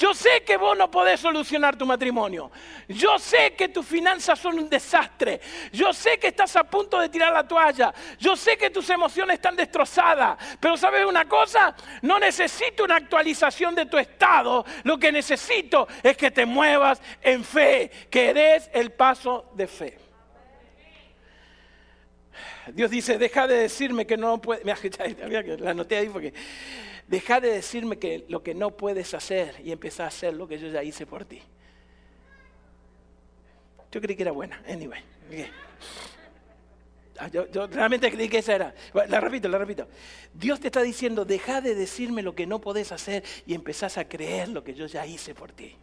[0.00, 2.50] Yo sé que vos no podés solucionar tu matrimonio.
[2.88, 5.42] Yo sé que tus finanzas son un desastre.
[5.72, 7.92] Yo sé que estás a punto de tirar la toalla.
[8.18, 10.38] Yo sé que tus emociones están destrozadas.
[10.58, 14.64] Pero sabes una cosa, no necesito una actualización de tu estado.
[14.84, 19.99] Lo que necesito es que te muevas en fe, que des el paso de fe.
[22.72, 24.64] Dios dice, deja de decirme que no puedes.
[25.60, 26.32] La anoté ahí porque
[27.10, 30.60] Deja de decirme que lo que no puedes hacer y empieza a hacer lo que
[30.60, 31.42] yo ya hice por ti.
[33.90, 34.62] Yo creí que era buena.
[34.68, 35.02] Anyway.
[37.18, 38.74] Ah, yo, realmente creí que esa era.
[39.08, 39.88] La repito, la repito.
[40.32, 44.08] Dios te está diciendo, deja de decirme lo que no podés hacer y empezás a
[44.08, 45.74] creer lo que yo ya hice por ti.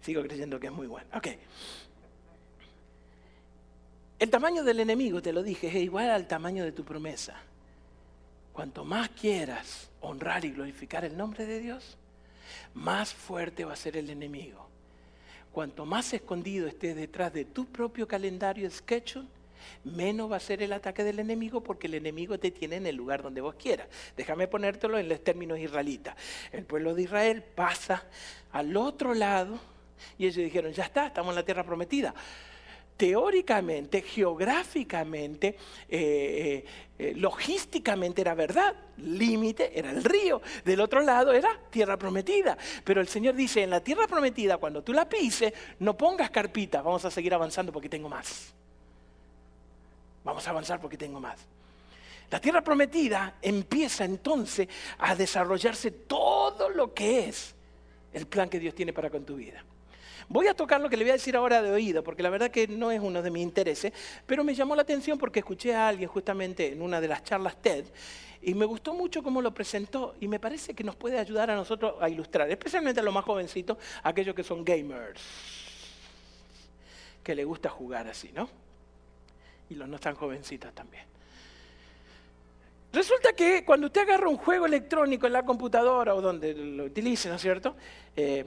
[0.00, 1.06] Sigo creyendo que es muy bueno.
[1.12, 1.28] Ok.
[4.20, 7.40] El tamaño del enemigo, te lo dije, es igual al tamaño de tu promesa.
[8.52, 11.96] Cuanto más quieras honrar y glorificar el nombre de Dios,
[12.74, 14.68] más fuerte va a ser el enemigo.
[15.52, 19.26] Cuanto más escondido estés detrás de tu propio calendario schedule,
[19.84, 22.96] menos va a ser el ataque del enemigo porque el enemigo te tiene en el
[22.96, 23.88] lugar donde vos quieras.
[24.18, 26.14] Déjame ponértelo en los términos israelitas.
[26.52, 28.04] El pueblo de Israel pasa
[28.52, 29.58] al otro lado
[30.18, 32.14] y ellos dijeron, ya está, estamos en la tierra prometida
[33.00, 35.54] teóricamente, geográficamente, eh,
[35.88, 36.64] eh,
[36.98, 38.76] eh, logísticamente era verdad.
[38.98, 40.42] Límite era el río.
[40.66, 42.58] Del otro lado era tierra prometida.
[42.84, 46.82] Pero el Señor dice, en la tierra prometida, cuando tú la pises, no pongas carpita,
[46.82, 48.52] vamos a seguir avanzando porque tengo más.
[50.22, 51.40] Vamos a avanzar porque tengo más.
[52.30, 57.54] La tierra prometida empieza entonces a desarrollarse todo lo que es
[58.12, 59.64] el plan que Dios tiene para con tu vida.
[60.30, 62.52] Voy a tocar lo que le voy a decir ahora de oído, porque la verdad
[62.52, 63.92] que no es uno de mis intereses,
[64.26, 67.60] pero me llamó la atención porque escuché a alguien justamente en una de las charlas
[67.60, 67.84] TED
[68.40, 71.56] y me gustó mucho cómo lo presentó y me parece que nos puede ayudar a
[71.56, 75.20] nosotros a ilustrar, especialmente a los más jovencitos, aquellos que son gamers,
[77.24, 78.48] que les gusta jugar así, ¿no?
[79.68, 81.06] Y los no tan jovencitos también.
[82.92, 87.28] Resulta que cuando usted agarra un juego electrónico en la computadora o donde lo utilice,
[87.28, 87.74] ¿no es cierto?
[88.14, 88.44] Eh,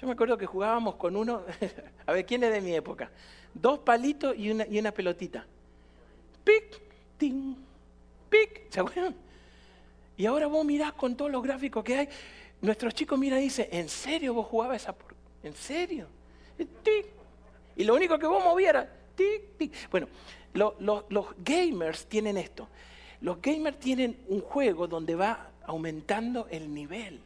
[0.00, 1.42] Yo me acuerdo que jugábamos con uno,
[2.06, 3.10] a ver, ¿quién es de mi época?
[3.52, 5.44] Dos palitos y una, y una pelotita.
[6.42, 6.80] Pic,
[7.18, 7.54] ting,
[8.30, 9.14] pic, ¿se acuerdan?
[10.16, 12.08] Y ahora vos mirás con todos los gráficos que hay,
[12.62, 14.94] nuestros chicos miran y dicen, ¿en serio vos jugabas esa?
[14.94, 15.14] Por...
[15.42, 16.06] ¿En serio?
[16.56, 17.06] Tic.
[17.76, 19.90] Y lo único que vos movieras, tic, tic.
[19.90, 20.08] Bueno,
[20.54, 22.68] los gamers tienen esto.
[23.20, 27.20] Los gamers tienen un juego donde va aumentando el nivel.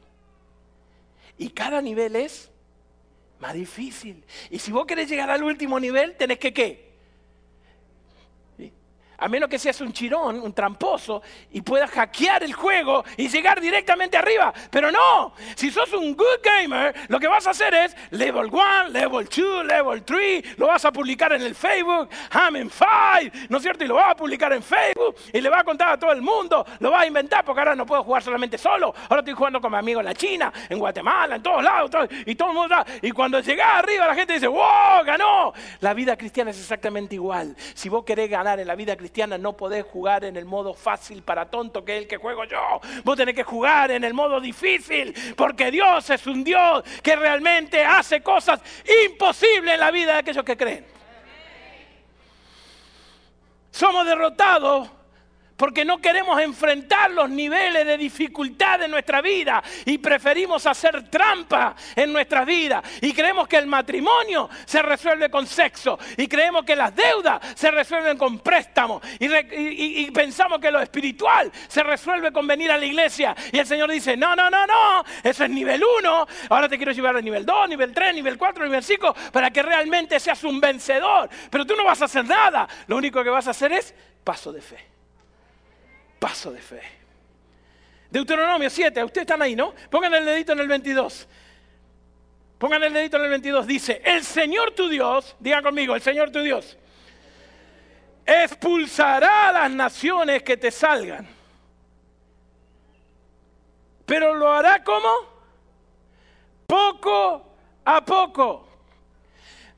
[1.39, 2.51] Y cada nivel es
[3.44, 4.24] más difícil.
[4.48, 6.84] Y si vos querés llegar al último nivel, tenés que qué?
[9.18, 11.22] A menos que seas un chirón, un tramposo,
[11.53, 14.53] y puedas hackear el juego y llegar directamente arriba.
[14.70, 18.88] Pero no, si sos un good gamer, lo que vas a hacer es level 1,
[18.88, 23.59] level 2, level 3, lo vas a publicar en el Facebook, I'm in 5, ¿no
[23.59, 23.85] es cierto?
[23.85, 26.22] Y lo vas a publicar en Facebook y le vas a contar a todo el
[26.22, 29.61] mundo, lo vas a inventar porque ahora no puedo jugar solamente solo, ahora estoy jugando
[29.61, 31.90] con mi amigo en la China, en Guatemala, en todos lados,
[32.27, 32.77] y todo el mundo.
[33.03, 35.53] Y cuando llegas arriba, la gente dice, wow, ganó.
[35.81, 37.55] La vida cristiana es exactamente igual.
[37.74, 40.73] Si vos querés ganar en la vida cristiana, cristiana no podés jugar en el modo
[40.73, 42.81] fácil para tonto que es el que juego yo.
[43.05, 47.85] Vos tenés que jugar en el modo difícil porque Dios es un Dios que realmente
[47.85, 48.61] hace cosas
[49.07, 50.87] imposibles en la vida de aquellos que creen.
[53.71, 54.88] Somos derrotados
[55.57, 61.77] porque no queremos enfrentar los niveles de dificultad en nuestra vida y preferimos hacer trampa
[61.95, 62.83] en nuestra vida.
[63.01, 67.71] Y creemos que el matrimonio se resuelve con sexo y creemos que las deudas se
[67.71, 73.35] resuelven con préstamos y, pensamos que lo espiritual se resuelve con venir a la iglesia.
[73.53, 76.93] Y el Señor dice, no, no, no, no, eso es nivel 1, ahora te quiero
[76.93, 80.61] llevar a nivel 2, nivel 3, nivel 4, nivel 5, para que realmente seas un
[80.61, 81.29] vencedor.
[81.51, 84.53] Pero tú no vas a hacer nada, lo único que vas a hacer es paso
[84.53, 84.93] de fe
[86.18, 86.83] paso de fe.
[88.11, 89.74] Deuteronomio 7, ustedes están ahí, ¿no?
[89.90, 91.29] Pongan el dedito en el 22.
[92.59, 93.66] Pongan el dedito en el 22.
[93.66, 96.79] Dice, el Señor tu Dios, digan conmigo, el Señor tu Dios,
[98.24, 101.27] expulsará a las naciones que te salgan.
[104.07, 105.09] Pero lo hará como?
[106.66, 108.63] Poco a poco.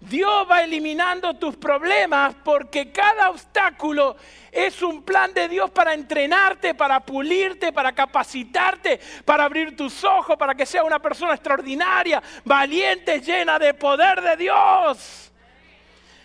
[0.09, 4.17] Dios va eliminando tus problemas porque cada obstáculo
[4.53, 10.37] es un plan de Dios para entrenarte, para pulirte, para capacitarte, para abrir tus ojos,
[10.37, 15.33] para que sea una persona extraordinaria, valiente, llena de poder de Dios.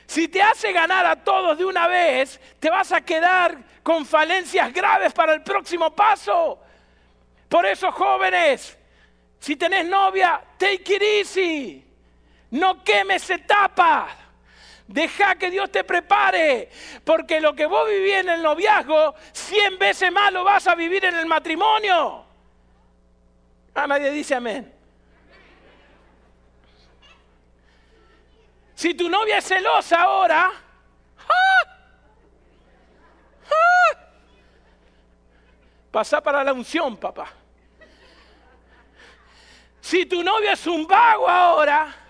[0.06, 4.72] Si te hace ganar a todos de una vez, te vas a quedar con falencias
[4.72, 6.60] graves para el próximo paso.
[7.50, 8.78] Por eso, jóvenes,
[9.40, 11.91] si tenés novia, take it easy.
[12.52, 14.12] No quemes etapas.
[14.88, 16.70] Deja que Dios te prepare,
[17.06, 21.06] porque lo que vos vivís en el noviazgo, cien veces más lo vas a vivir
[21.06, 22.26] en el matrimonio.
[23.74, 24.74] Ah, nadie dice amén.
[28.76, 30.52] Si tu novia es celosa ahora,
[31.20, 31.64] ¡ah!
[33.46, 33.98] ¡Ah!
[35.90, 37.32] pasa para la unción, papá.
[39.80, 42.01] Si tu novia es un vago ahora,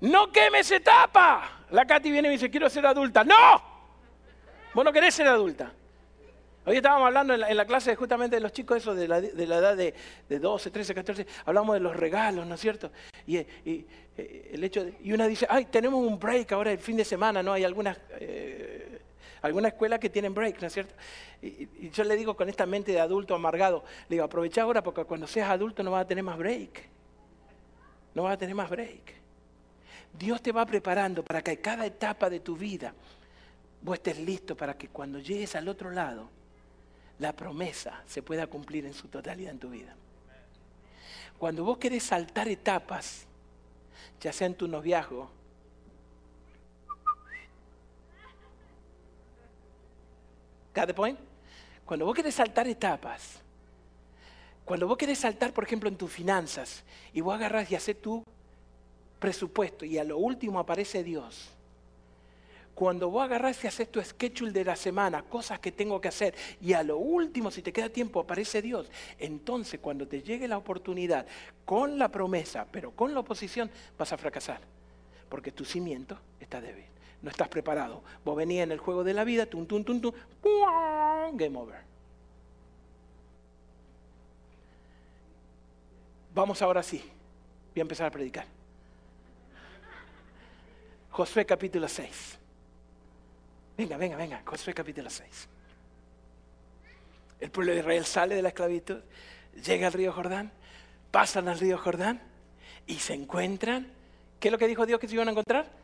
[0.00, 1.64] No quemes etapa.
[1.70, 3.24] La Katy viene y me dice, quiero ser adulta.
[3.24, 3.62] ¡No!
[4.74, 5.72] Vos no querés ser adulta.
[6.64, 9.94] Hoy estábamos hablando en la, clase justamente de los chicos esos de la, edad de,
[10.28, 12.92] 12, 13, 14, hablamos de los regalos, ¿no es cierto?
[13.26, 17.06] Y, eh, el hecho y una dice, ay, tenemos un break ahora el fin de
[17.06, 17.54] semana, ¿no?
[17.54, 18.97] Hay algunas, eh,
[19.42, 20.94] algunas escuelas que tienen break, ¿no es cierto?
[21.42, 25.04] Y, yo le digo con esta mente de adulto amargado, le digo, aprovecha ahora porque
[25.04, 26.88] cuando seas adulto no vas a tener más break.
[28.14, 29.14] No vas a tener más break.
[30.18, 32.94] Dios te va preparando para que cada etapa de tu vida
[33.82, 36.28] vos estés listo para que cuando llegues al otro lado,
[37.18, 39.94] la promesa se pueda cumplir en su totalidad en tu vida.
[41.38, 43.26] Cuando vos querés saltar etapas,
[44.20, 45.30] ya sea en tu noviazgo,
[50.74, 51.18] ¿Got point?
[51.84, 53.40] Cuando vos querés saltar etapas,
[54.64, 58.22] cuando vos querés saltar, por ejemplo, en tus finanzas, y vos agarrás y haces tu
[59.18, 61.48] presupuesto y a lo último aparece Dios.
[62.74, 66.34] Cuando vos agarrás y haces tu schedule de la semana, cosas que tengo que hacer,
[66.60, 70.58] y a lo último, si te queda tiempo, aparece Dios, entonces cuando te llegue la
[70.58, 71.26] oportunidad,
[71.64, 74.60] con la promesa, pero con la oposición, vas a fracasar.
[75.28, 76.84] Porque tu cimiento está débil.
[77.22, 78.02] No estás preparado.
[78.24, 80.12] Vos venías en el juego de la vida, tum, tum, tum, tum,
[81.34, 81.80] game over.
[86.34, 86.98] Vamos ahora sí.
[87.74, 88.46] Voy a empezar a predicar.
[91.10, 92.38] Josué capítulo 6.
[93.76, 95.48] Venga, venga, venga, Josué capítulo 6.
[97.40, 99.00] El pueblo de Israel sale de la esclavitud,
[99.64, 100.50] llega al río Jordán,
[101.10, 102.20] pasan al río Jordán
[102.86, 103.92] y se encuentran.
[104.40, 105.77] ¿Qué es lo que dijo Dios que se iban a encontrar?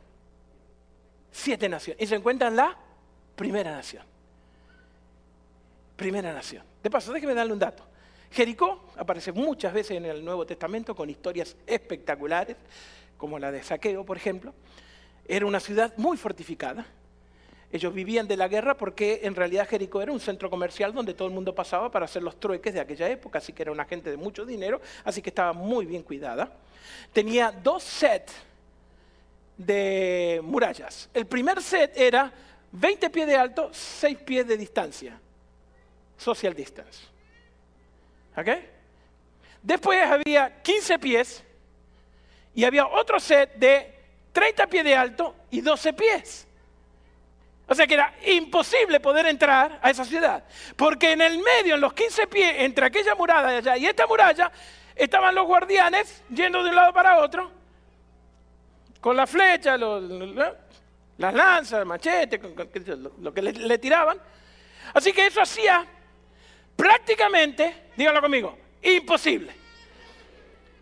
[1.34, 2.00] Siete naciones.
[2.00, 2.78] Y se encuentran la
[3.34, 4.04] primera nación.
[5.96, 6.62] Primera nación.
[6.80, 7.84] De paso, déjeme darle un dato.
[8.30, 12.56] Jericó aparece muchas veces en el Nuevo Testamento con historias espectaculares,
[13.16, 14.54] como la de Saqueo, por ejemplo.
[15.26, 16.86] Era una ciudad muy fortificada.
[17.72, 21.26] Ellos vivían de la guerra porque en realidad Jericó era un centro comercial donde todo
[21.26, 24.08] el mundo pasaba para hacer los trueques de aquella época, así que era una gente
[24.08, 26.52] de mucho dinero, así que estaba muy bien cuidada.
[27.12, 28.32] Tenía dos sets
[29.56, 31.08] de murallas.
[31.14, 32.32] El primer set era
[32.72, 35.18] 20 pies de alto, 6 pies de distancia.
[36.16, 37.00] Social distance.
[38.36, 38.48] ¿Ok?
[39.62, 41.42] Después había 15 pies
[42.54, 43.94] y había otro set de
[44.32, 46.46] 30 pies de alto y 12 pies.
[47.66, 50.44] O sea que era imposible poder entrar a esa ciudad.
[50.76, 54.52] Porque en el medio, en los 15 pies, entre aquella muralla y esta muralla,
[54.94, 57.50] estaban los guardianes yendo de un lado para otro,
[59.04, 62.40] con la flecha, las lanzas, el machete,
[63.20, 64.18] lo, que le tiraban.
[64.94, 65.86] Así que eso hacía
[66.74, 69.54] prácticamente, díganlo conmigo, imposible.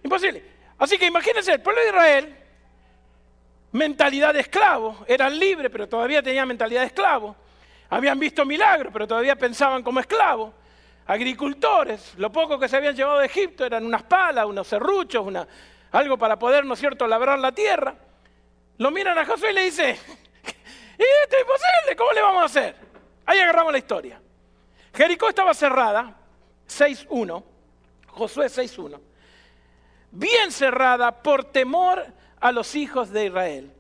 [0.05, 0.41] Imposible.
[0.79, 2.37] Así que imagínense, el pueblo de Israel,
[3.73, 7.35] mentalidad de esclavo, eran libres, pero todavía tenían mentalidad de esclavo.
[7.91, 10.55] Habían visto milagros, pero todavía pensaban como esclavos.
[11.09, 15.45] Agricultores, lo poco que se habían llevado de Egipto eran unas palas, unos serruchos, una,
[15.91, 17.97] algo para poder, ¿no es cierto?, labrar la tierra.
[18.79, 21.97] Lo miran a Josué y le dice, ¿y esto es imposible?
[21.97, 22.77] ¿Cómo le vamos a hacer?
[23.27, 24.21] Ahí agarramos la historia.
[24.95, 26.17] Jericó estaba cerrada,
[26.69, 27.45] 6.1,
[28.09, 29.01] Josué 6.1,
[30.11, 32.05] bien cerrada por temor
[32.41, 33.73] a los hijos de Israel.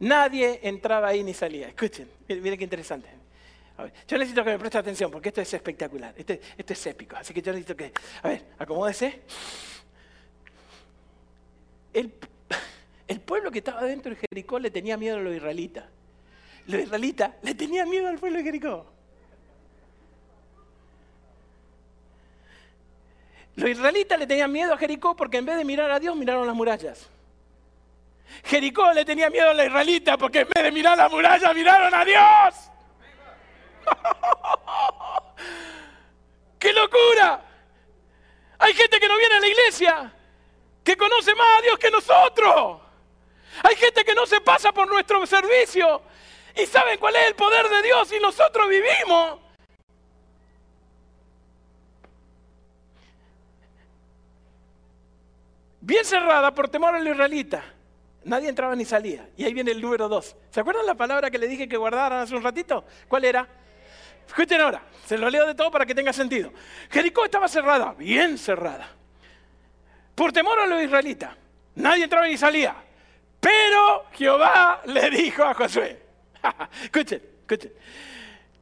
[0.00, 1.68] Nadie entraba ahí ni salía.
[1.68, 3.08] Escuchen, miren qué interesante.
[4.06, 7.16] yo necesito que me preste atención porque esto es espectacular, esto, esto, es épico.
[7.16, 9.22] Así que yo necesito que, a ver, acomódese.
[11.92, 12.12] El,
[13.08, 15.86] el pueblo que estaba dentro de Jericó le tenía miedo a los israelitas.
[16.66, 18.86] Los israelitas le tenían miedo al pueblo de Jericó.
[23.56, 26.46] Los israelitas le tenían miedo a Jericó porque en vez de mirar a Dios miraron
[26.46, 27.08] las murallas.
[28.44, 31.94] Jericó le tenía miedo a los israelitas porque en vez de mirar las murallas miraron
[31.94, 32.70] a Dios.
[36.58, 37.42] ¡Qué locura!
[38.58, 40.12] Hay gente que no viene a la iglesia,
[40.84, 42.87] que conoce más a Dios que nosotros.
[43.62, 46.02] Hay gente que no se pasa por nuestro servicio
[46.54, 49.48] y saben cuál es el poder de Dios y nosotros vivimos.
[55.88, 57.64] bien cerrada por temor al israelita.
[58.24, 59.26] Nadie entraba ni salía.
[59.38, 60.36] Y ahí viene el número dos.
[60.50, 62.84] ¿Se acuerdan la palabra que le dije que guardaran hace un ratito?
[63.08, 63.48] ¿Cuál era?
[64.26, 66.52] Escuchen ahora, se lo leo de todo para que tenga sentido.
[66.90, 68.86] Jericó estaba cerrada, bien cerrada.
[70.14, 71.34] Por temor a los israelitas.
[71.76, 72.76] Nadie entraba ni salía.
[73.40, 76.02] Pero Jehová le dijo a Josué.
[76.82, 77.72] escuchen, escuchen.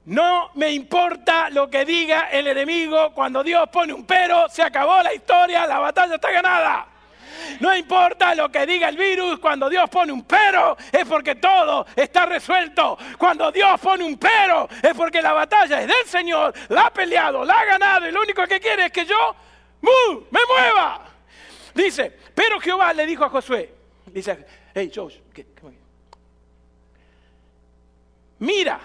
[0.07, 5.03] No me importa lo que diga el enemigo cuando Dios pone un pero, se acabó
[5.03, 6.87] la historia, la batalla está ganada.
[7.61, 11.87] No importa lo que diga el virus, cuando Dios pone un pero, es porque todo
[11.97, 12.97] está resuelto.
[13.19, 17.45] Cuando Dios pone un pero, es porque la batalla es del Señor, la ha peleado,
[17.45, 19.35] la ha ganado y lo único que quiere es que yo
[20.31, 21.01] me mueva.
[21.75, 23.75] Dice, pero Jehová le dijo a Josué,
[24.07, 24.47] dice,
[24.79, 25.17] hey Josh,
[28.39, 28.79] mira,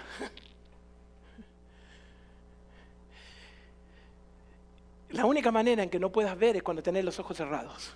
[5.10, 7.92] la única manera en que no puedas ver es cuando tenés los ojos cerrados.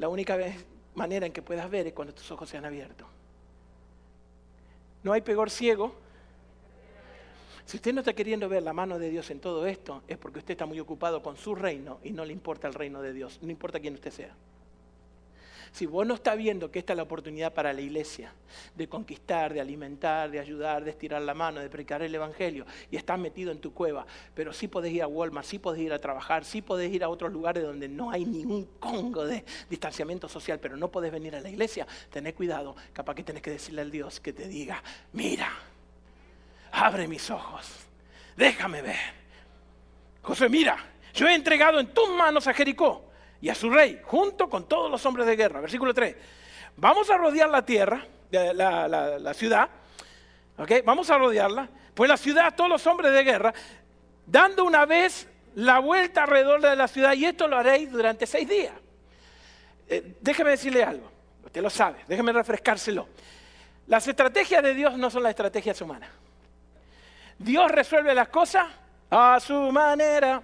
[0.00, 0.36] La única
[0.96, 3.06] manera en que puedas ver es cuando tus ojos sean abiertos.
[5.04, 5.94] No hay peor ciego.
[7.66, 10.40] Si usted no está queriendo ver la mano de Dios en todo esto, es porque
[10.40, 13.38] usted está muy ocupado con su reino y no le importa el reino de Dios,
[13.42, 14.34] no importa quién usted sea.
[15.72, 18.32] Si vos no estás viendo que esta es la oportunidad para la iglesia
[18.74, 22.96] de conquistar, de alimentar, de ayudar, de estirar la mano, de predicar el evangelio y
[22.96, 25.98] estás metido en tu cueva, pero sí podés ir a Walmart, sí podés ir a
[25.98, 30.58] trabajar, sí podés ir a otros lugares donde no hay ningún congo de distanciamiento social,
[30.60, 33.90] pero no podés venir a la iglesia, tenés cuidado, capaz que tenés que decirle al
[33.90, 34.82] Dios que te diga,
[35.12, 35.50] mira,
[36.72, 37.66] abre mis ojos,
[38.36, 39.18] déjame ver.
[40.22, 40.76] José, mira,
[41.14, 43.07] yo he entregado en tus manos a Jericó
[43.40, 45.60] y a su rey, junto con todos los hombres de guerra.
[45.60, 46.16] Versículo 3.
[46.76, 49.68] Vamos a rodear la tierra, la, la, ciudad,
[50.56, 50.72] ¿ok?
[50.84, 51.68] Vamos a rodearla.
[51.94, 53.52] Pues la ciudad, todos los hombres de guerra,
[54.26, 58.48] dando una vez la vuelta alrededor de la ciudad, y esto lo haréis durante seis
[58.48, 58.74] días.
[59.88, 61.10] Eh, déjeme decirle algo,
[61.44, 63.08] usted lo sabe, déjeme refrescárselo.
[63.88, 66.10] Las estrategias de Dios no son las estrategias humanas.
[67.38, 68.66] Dios resuelve las cosas
[69.10, 70.42] a su manera.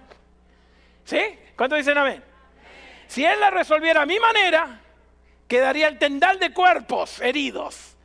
[1.03, 1.21] ¿Sí?
[1.55, 2.34] ¿Cuánto dicen amén?
[3.07, 4.81] Si Él la resolviera a mi manera,
[5.47, 7.95] quedaría el tendal de cuerpos heridos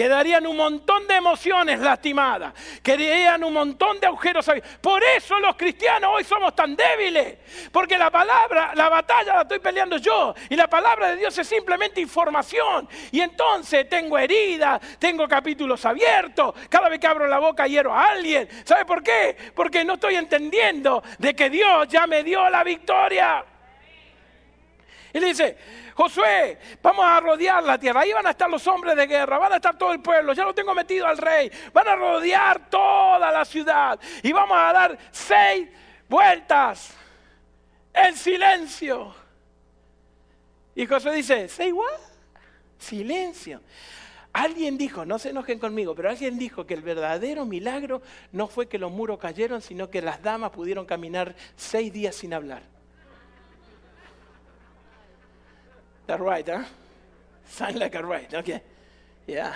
[0.00, 4.50] quedarían un montón de emociones lastimadas, quedarían un montón de agujeros.
[4.80, 7.36] Por eso los cristianos hoy somos tan débiles,
[7.70, 11.46] porque la palabra, la batalla la estoy peleando yo, y la palabra de Dios es
[11.46, 12.88] simplemente información.
[13.10, 18.06] Y entonces tengo heridas, tengo capítulos abiertos, cada vez que abro la boca hiero a
[18.06, 18.48] alguien.
[18.64, 19.36] ¿Sabe por qué?
[19.54, 23.44] Porque no estoy entendiendo de que Dios ya me dio la victoria.
[25.12, 25.56] Y le dice,
[25.94, 28.00] Josué, vamos a rodear la tierra.
[28.00, 30.32] Ahí van a estar los hombres de guerra, van a estar todo el pueblo.
[30.32, 31.50] Ya lo tengo metido al rey.
[31.72, 33.98] Van a rodear toda la ciudad.
[34.22, 35.68] Y vamos a dar seis
[36.08, 36.94] vueltas
[37.92, 39.14] en silencio.
[40.74, 42.00] Y Josué dice, ¿seis what?
[42.78, 43.60] Silencio.
[44.32, 48.00] Alguien dijo, no se enojen conmigo, pero alguien dijo que el verdadero milagro
[48.30, 52.32] no fue que los muros cayeron, sino que las damas pudieron caminar seis días sin
[52.32, 52.62] hablar.
[56.10, 56.64] That's right, huh?
[57.46, 58.60] Sound like a right, okay.
[59.28, 59.54] Yeah.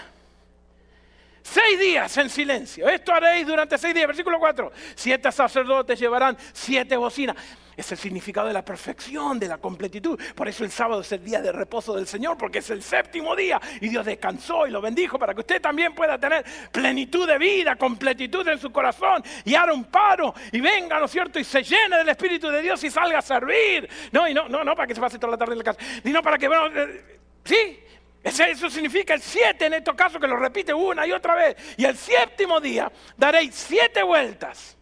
[1.43, 2.89] Seis días en silencio.
[2.89, 4.07] Esto haréis durante seis días.
[4.07, 4.71] Versículo 4.
[4.95, 7.35] Siete sacerdotes llevarán siete bocinas.
[7.77, 10.21] Es el significado de la perfección, de la completitud.
[10.35, 13.35] Por eso el sábado es el día de reposo del Señor, porque es el séptimo
[13.35, 17.39] día y Dios descansó y lo bendijo para que usted también pueda tener plenitud de
[17.39, 21.39] vida, completitud en su corazón y haga un paro y venga, ¿no es cierto?
[21.39, 23.89] Y se llene del Espíritu de Dios y salga a servir.
[24.13, 25.81] No, y no, no, no para que se pase toda la tarde en la casa,
[26.03, 27.81] sino para que, bueno, eh, sí,
[28.25, 31.57] eso significa el siete en estos casos que lo repite una y otra vez.
[31.77, 34.77] Y el séptimo día daréis siete vueltas.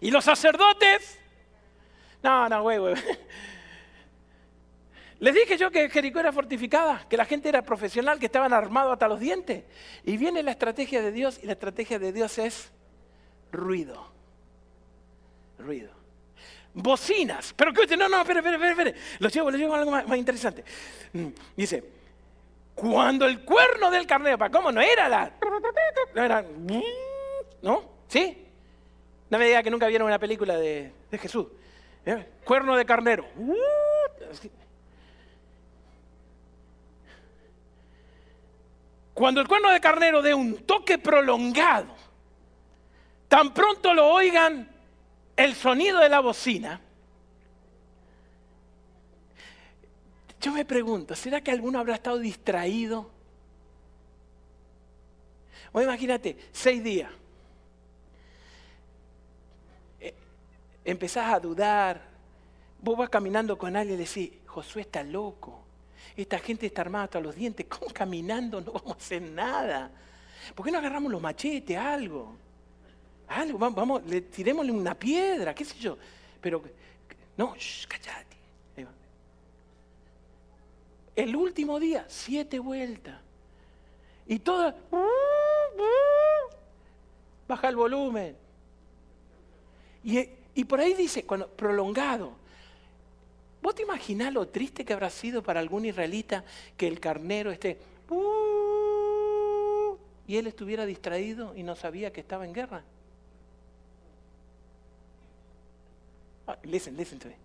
[0.00, 1.20] Y los sacerdotes
[2.22, 2.94] no, no, güey, güey.
[5.22, 8.92] Les dije yo que Jericó era fortificada, que la gente era profesional, que estaban armados
[8.92, 9.62] hasta los dientes.
[10.04, 12.72] Y viene la estrategia de Dios y la estrategia de Dios es
[13.52, 14.10] ruido.
[15.60, 15.92] Ruido.
[16.74, 17.54] Bocinas.
[17.56, 18.94] Pero que usted, no, no, espere, espere, espere.
[19.20, 20.64] Los llevo, los llevo algo más, interesante.
[21.12, 21.84] Mm, dice,
[22.74, 25.32] cuando el cuerno del carnero, ¿cómo no era la?
[26.16, 26.44] No era,
[27.62, 27.84] ¿no?
[28.08, 28.44] ¿Sí?
[29.30, 31.46] No me diga que nunca vieron una película de, de Jesús.
[32.04, 32.28] ¿Eh?
[32.44, 33.26] Cuerno de carnero.
[39.14, 41.94] Cuando el cuerno de carnero dé un toque prolongado,
[43.28, 44.68] tan pronto lo oigan
[45.36, 46.80] el sonido de la bocina,
[50.40, 53.10] yo me pregunto, ¿será que alguno habrá estado distraído?
[55.70, 57.10] O imagínate, seis días.
[60.84, 62.02] Empezás a dudar,
[62.80, 65.60] vos vas caminando con alguien y decís, Josué está loco,
[66.16, 69.90] esta gente está armada hasta los dientes, ¿cómo caminando no vamos a hacer nada?
[70.54, 72.34] ¿Por qué no agarramos los machetes, algo?
[73.28, 75.96] Algo, vamos, le, tirémosle una piedra, qué sé yo.
[76.40, 76.62] Pero,
[77.36, 78.32] no, shh, callate.
[81.14, 83.20] El último día, siete vueltas.
[84.26, 84.74] Y toda,
[87.46, 88.36] baja el volumen.
[90.04, 92.32] Y y por ahí dice, cuando, prolongado.
[93.62, 96.44] ¿Vos te imaginás lo triste que habrá sido para algún israelita
[96.76, 97.78] que el carnero esté
[98.10, 99.96] uh,
[100.26, 102.82] y él estuviera distraído y no sabía que estaba en guerra?
[106.48, 107.36] Ah, listen, listen to me.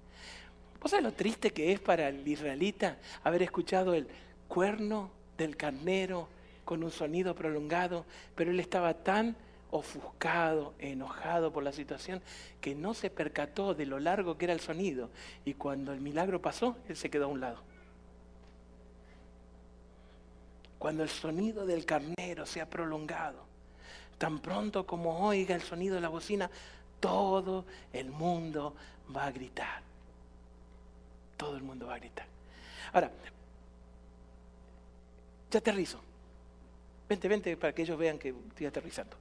[0.81, 4.07] ¿Vos sabés lo triste que es para el israelita haber escuchado el
[4.47, 6.27] cuerno del carnero
[6.65, 8.05] con un sonido prolongado,
[8.35, 9.35] pero él estaba tan
[9.71, 12.21] ofuscado, enojado por la situación,
[12.61, 15.09] que no se percató de lo largo que era el sonido.
[15.45, 17.61] Y cuando el milagro pasó, él se quedó a un lado.
[20.79, 23.45] Cuando el sonido del carnero se ha prolongado,
[24.17, 26.49] tan pronto como oiga el sonido de la bocina,
[26.99, 28.75] todo el mundo
[29.15, 29.81] va a gritar.
[31.35, 32.25] Todo el mundo va a gritar.
[32.93, 33.11] Ahora,
[35.51, 35.99] ya aterrizo.
[37.07, 39.15] Vente, vente para que ellos vean que estoy aterrizando.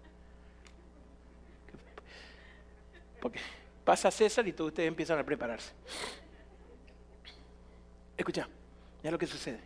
[3.85, 5.73] Pasa César y todos ustedes empiezan a prepararse.
[8.17, 8.49] Escucha,
[9.03, 9.61] ya lo que sucede.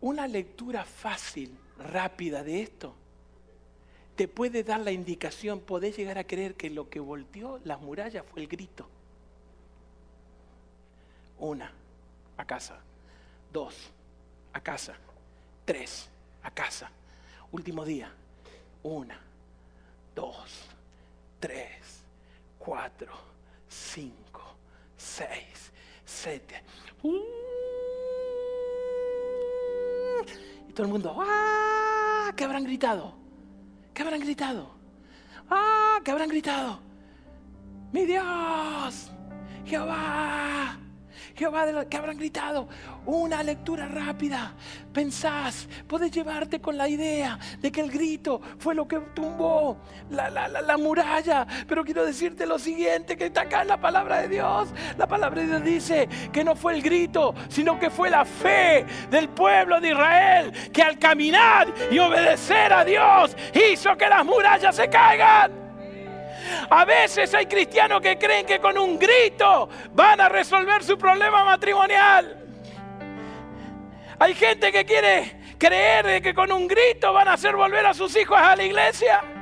[0.00, 2.94] Una lectura fácil, rápida de esto,
[4.16, 8.24] te puede dar la indicación, podés llegar a creer que lo que volteó las murallas
[8.26, 8.88] fue el grito.
[11.38, 11.70] Una,
[12.36, 12.80] a casa.
[13.52, 13.90] Dos,
[14.52, 14.94] a casa.
[15.64, 16.08] Tres,
[16.42, 16.90] a casa.
[17.52, 18.10] Último día.
[18.82, 19.20] Una,
[20.14, 20.75] dos,
[21.40, 22.04] tres,
[22.58, 23.12] cuatro,
[23.68, 24.56] cinco,
[24.96, 25.72] seis,
[26.04, 26.62] siete.
[30.68, 32.32] Y todo el mundo, ¡ah!
[32.36, 33.14] ¿Qué habrán gritado?
[33.94, 34.70] ¿Qué habrán gritado?
[35.48, 36.00] ¡Ah!
[36.04, 36.80] ¿Qué habrán gritado?
[37.92, 39.10] ¡Mi Dios!
[39.64, 40.78] ¡Jehová!
[41.34, 42.68] Jehová de que habrán gritado.
[43.04, 44.54] Una lectura rápida.
[44.92, 49.78] Pensás, puedes llevarte con la idea de que el grito fue lo que tumbó
[50.10, 51.46] la, la, muralla.
[51.66, 54.68] Pero quiero decirte lo siguiente, que está acá en la palabra de Dios.
[54.96, 58.84] La palabra de Dios dice que no fue el grito, sino que fue la fe
[59.10, 64.76] del pueblo de Israel que al caminar y obedecer a Dios hizo que las murallas
[64.76, 65.65] se caigan.
[66.70, 71.44] A veces hay cristianos que creen que con un grito van a resolver su problema
[71.44, 72.44] matrimonial.
[74.18, 78.16] Hay gente que quiere creer que con un grito van a hacer volver a sus
[78.16, 79.35] hijos a la iglesia.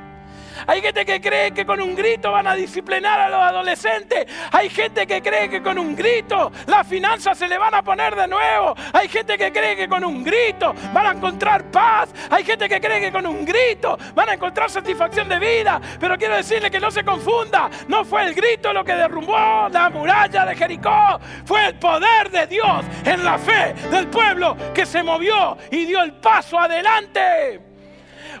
[0.67, 4.25] Hay gente que cree que con un grito van a disciplinar a los adolescentes.
[4.51, 8.15] Hay gente que cree que con un grito las finanzas se le van a poner
[8.15, 8.75] de nuevo.
[8.93, 12.09] Hay gente que cree que con un grito van a encontrar paz.
[12.29, 15.79] Hay gente que cree que con un grito van a encontrar satisfacción de vida.
[15.99, 17.69] Pero quiero decirle que no se confunda.
[17.87, 21.19] No fue el grito lo que derrumbó la muralla de Jericó.
[21.45, 26.01] Fue el poder de Dios en la fe del pueblo que se movió y dio
[26.01, 27.74] el paso adelante.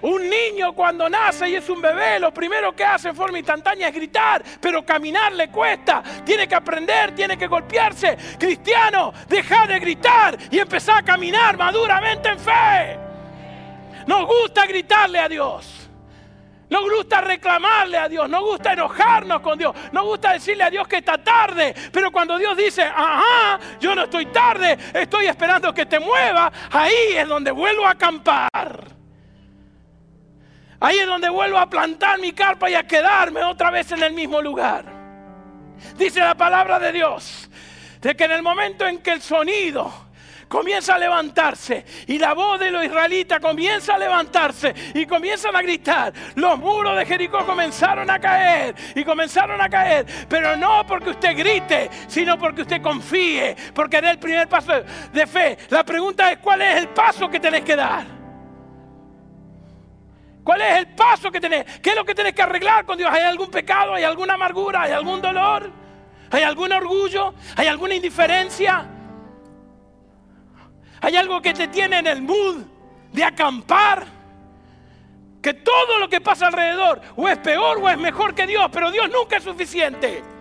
[0.05, 3.87] Un niño cuando nace y es un bebé, lo primero que hace en forma instantánea
[3.87, 6.03] es gritar, pero caminar le cuesta.
[6.23, 8.15] Tiene que aprender, tiene que golpearse.
[8.37, 12.99] Cristiano, deja de gritar y empezá a caminar maduramente en fe.
[14.05, 15.89] Nos gusta gritarle a Dios.
[16.69, 20.87] Nos gusta reclamarle a Dios, nos gusta enojarnos con Dios, nos gusta decirle a Dios
[20.87, 25.85] que está tarde, pero cuando Dios dice, ajá, yo no estoy tarde, estoy esperando que
[25.85, 28.95] te mueva, ahí es donde vuelvo a acampar.
[30.79, 34.13] Ahí es donde vuelvo a plantar mi carpa y a quedarme otra vez en el
[34.13, 34.85] mismo lugar.
[35.97, 37.49] Dice la palabra de Dios,
[38.01, 40.05] de que en el momento en que el sonido
[40.47, 45.61] comienza a levantarse y la voz de los israelitas comienza a levantarse y comienzan a
[45.61, 46.13] gritar.
[46.35, 51.37] Los muros de Jericó comenzaron a caer y comenzaron a caer, pero no porque usted
[51.37, 54.73] grite, sino porque usted confíe, porque era el primer paso
[55.11, 55.57] de fe.
[55.69, 58.24] La pregunta es cuál es el paso que tenés que dar.
[60.45, 61.65] ¿Cuál es el paso que tenés?
[61.79, 63.11] ¿Qué es lo que tenés que arreglar con Dios?
[63.11, 63.95] ¿Hay algún pecado?
[63.95, 64.83] ¿Hay alguna amargura?
[64.83, 65.71] ¿Hay algún dolor?
[66.29, 67.33] ¿Hay algún orgullo?
[67.55, 68.85] ¿Hay alguna indiferencia?
[71.01, 72.57] ¿Hay algo que te tiene en el mood
[73.11, 74.05] de acampar?
[75.41, 78.91] Que todo lo que pasa alrededor o es peor o es mejor que Dios, pero
[78.91, 80.34] Dios nunca es suficiente.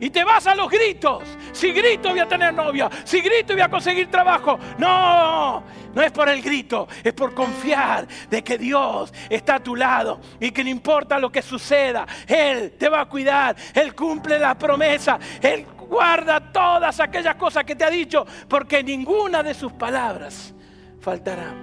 [0.00, 1.22] Y te vas a los gritos.
[1.52, 2.90] Si grito voy a tener novia.
[3.04, 4.58] Si grito voy a conseguir trabajo.
[4.76, 5.62] No,
[5.94, 6.88] no es por el grito.
[7.02, 10.20] Es por confiar de que Dios está a tu lado.
[10.40, 12.06] Y que no importa lo que suceda.
[12.26, 13.54] Él te va a cuidar.
[13.72, 15.18] Él cumple la promesa.
[15.40, 18.26] Él guarda todas aquellas cosas que te ha dicho.
[18.48, 20.52] Porque ninguna de sus palabras
[21.00, 21.54] faltará.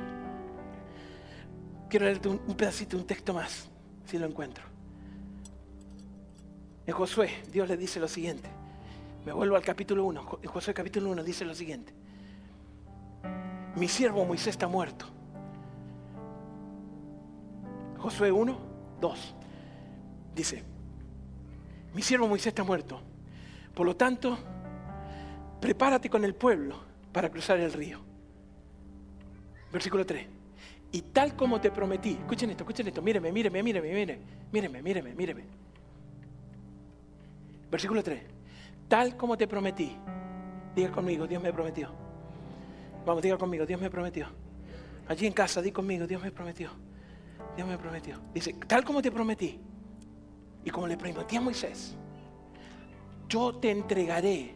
[1.90, 3.70] Quiero leerte un pedacito, un texto más.
[4.06, 4.71] Si lo encuentro.
[6.86, 8.50] En Josué, Dios le dice lo siguiente.
[9.26, 10.40] Me vuelvo al capítulo 1.
[10.42, 11.94] En Josué capítulo 1 dice lo siguiente.
[13.76, 15.06] Mi siervo Moisés está muerto.
[17.98, 18.58] Josué 1,
[19.00, 19.36] 2.
[20.36, 20.64] Dice,
[21.94, 23.00] mi siervo Moisés está muerto.
[23.76, 24.38] Por lo tanto,
[25.60, 26.78] prepárate con el pueblo
[27.12, 28.00] para cruzar el río.
[29.72, 30.28] Versículo 3.
[30.94, 34.20] Y tal como te prometí, escuchen esto, escuchen esto, míreme, míreme, míreme, míreme,
[34.52, 35.44] míreme, míreme, míreme.
[37.72, 38.22] Versículo 3.
[38.90, 39.96] Tal como te prometí.
[40.76, 41.90] Diga conmigo, Dios me prometió.
[43.06, 44.28] Vamos, diga conmigo, Dios me prometió.
[45.08, 46.70] Allí en casa, di conmigo, Dios me prometió.
[47.56, 48.20] Dios me prometió.
[48.34, 49.60] Dice, tal como te prometí.
[50.64, 51.96] Y como le prometí a Moisés,
[53.28, 54.54] yo te entregaré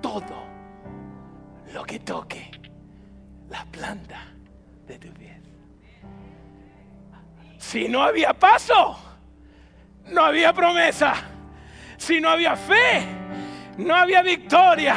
[0.00, 0.46] todo
[1.74, 2.50] lo que toque
[3.50, 4.32] la planta
[4.86, 5.36] de tu pies.
[7.58, 8.96] Si no había paso,
[10.06, 11.35] no había promesa.
[11.96, 13.04] Si no había fe,
[13.78, 14.96] no había victoria.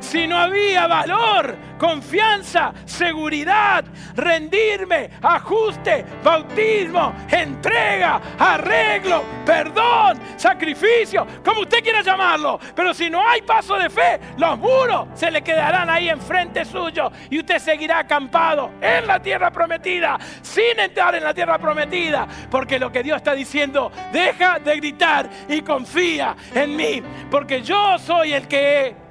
[0.00, 11.82] Si no había valor, confianza, seguridad, rendirme, ajuste, bautismo, entrega, arreglo, perdón, sacrificio, como usted
[11.82, 12.58] quiera llamarlo.
[12.74, 17.10] Pero si no hay paso de fe, los muros se le quedarán ahí enfrente suyo
[17.30, 22.26] y usted seguirá acampado en la tierra prometida, sin entrar en la tierra prometida.
[22.50, 27.98] Porque lo que Dios está diciendo, deja de gritar y confía en mí, porque yo
[27.98, 29.05] soy el que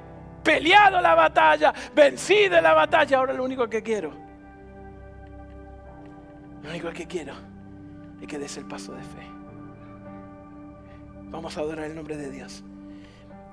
[0.46, 4.12] peleado la batalla, vencido la batalla, ahora lo único que quiero,
[6.62, 7.34] lo único que quiero
[8.20, 9.26] es que des el paso de fe.
[11.30, 12.62] Vamos a adorar el nombre de Dios.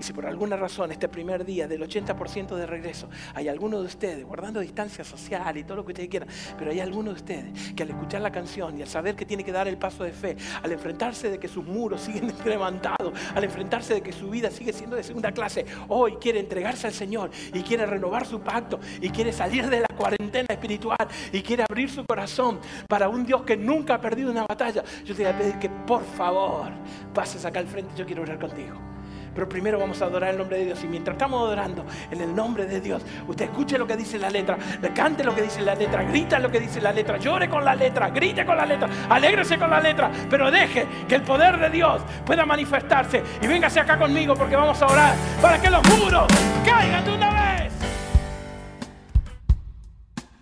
[0.03, 4.25] Si por alguna razón este primer día del 80% de regreso hay alguno de ustedes,
[4.25, 6.27] guardando distancia social y todo lo que ustedes quieran,
[6.59, 9.45] pero hay alguno de ustedes que al escuchar la canción y al saber que tiene
[9.45, 13.45] que dar el paso de fe, al enfrentarse de que sus muros siguen levantados, al
[13.45, 17.31] enfrentarse de que su vida sigue siendo de segunda clase, hoy quiere entregarse al Señor
[17.53, 21.89] y quiere renovar su pacto y quiere salir de la cuarentena espiritual y quiere abrir
[21.89, 25.37] su corazón para un Dios que nunca ha perdido una batalla, yo te voy a
[25.37, 26.73] pedir que por favor
[27.13, 28.92] pases acá al frente, yo quiero orar contigo.
[29.33, 30.83] Pero primero vamos a adorar el nombre de Dios.
[30.83, 34.29] Y mientras estamos adorando en el nombre de Dios, usted escuche lo que dice la
[34.29, 34.57] letra,
[34.93, 37.75] cante lo que dice la letra, grita lo que dice la letra, llore con la
[37.75, 41.69] letra, grite con la letra, alégrese con la letra, pero deje que el poder de
[41.69, 43.23] Dios pueda manifestarse.
[43.41, 46.27] Y véngase acá conmigo porque vamos a orar para que los muros
[46.65, 47.73] caigan de una vez.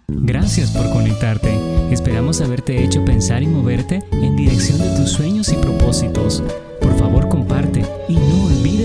[0.08, 1.52] Gracias por conectarte.
[1.92, 6.44] Esperamos haberte hecho pensar y moverte en dirección de tus sueños y propósitos.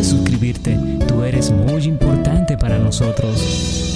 [0.06, 0.78] Suscribirte.
[1.08, 3.95] Tú eres muy importante para nosotros.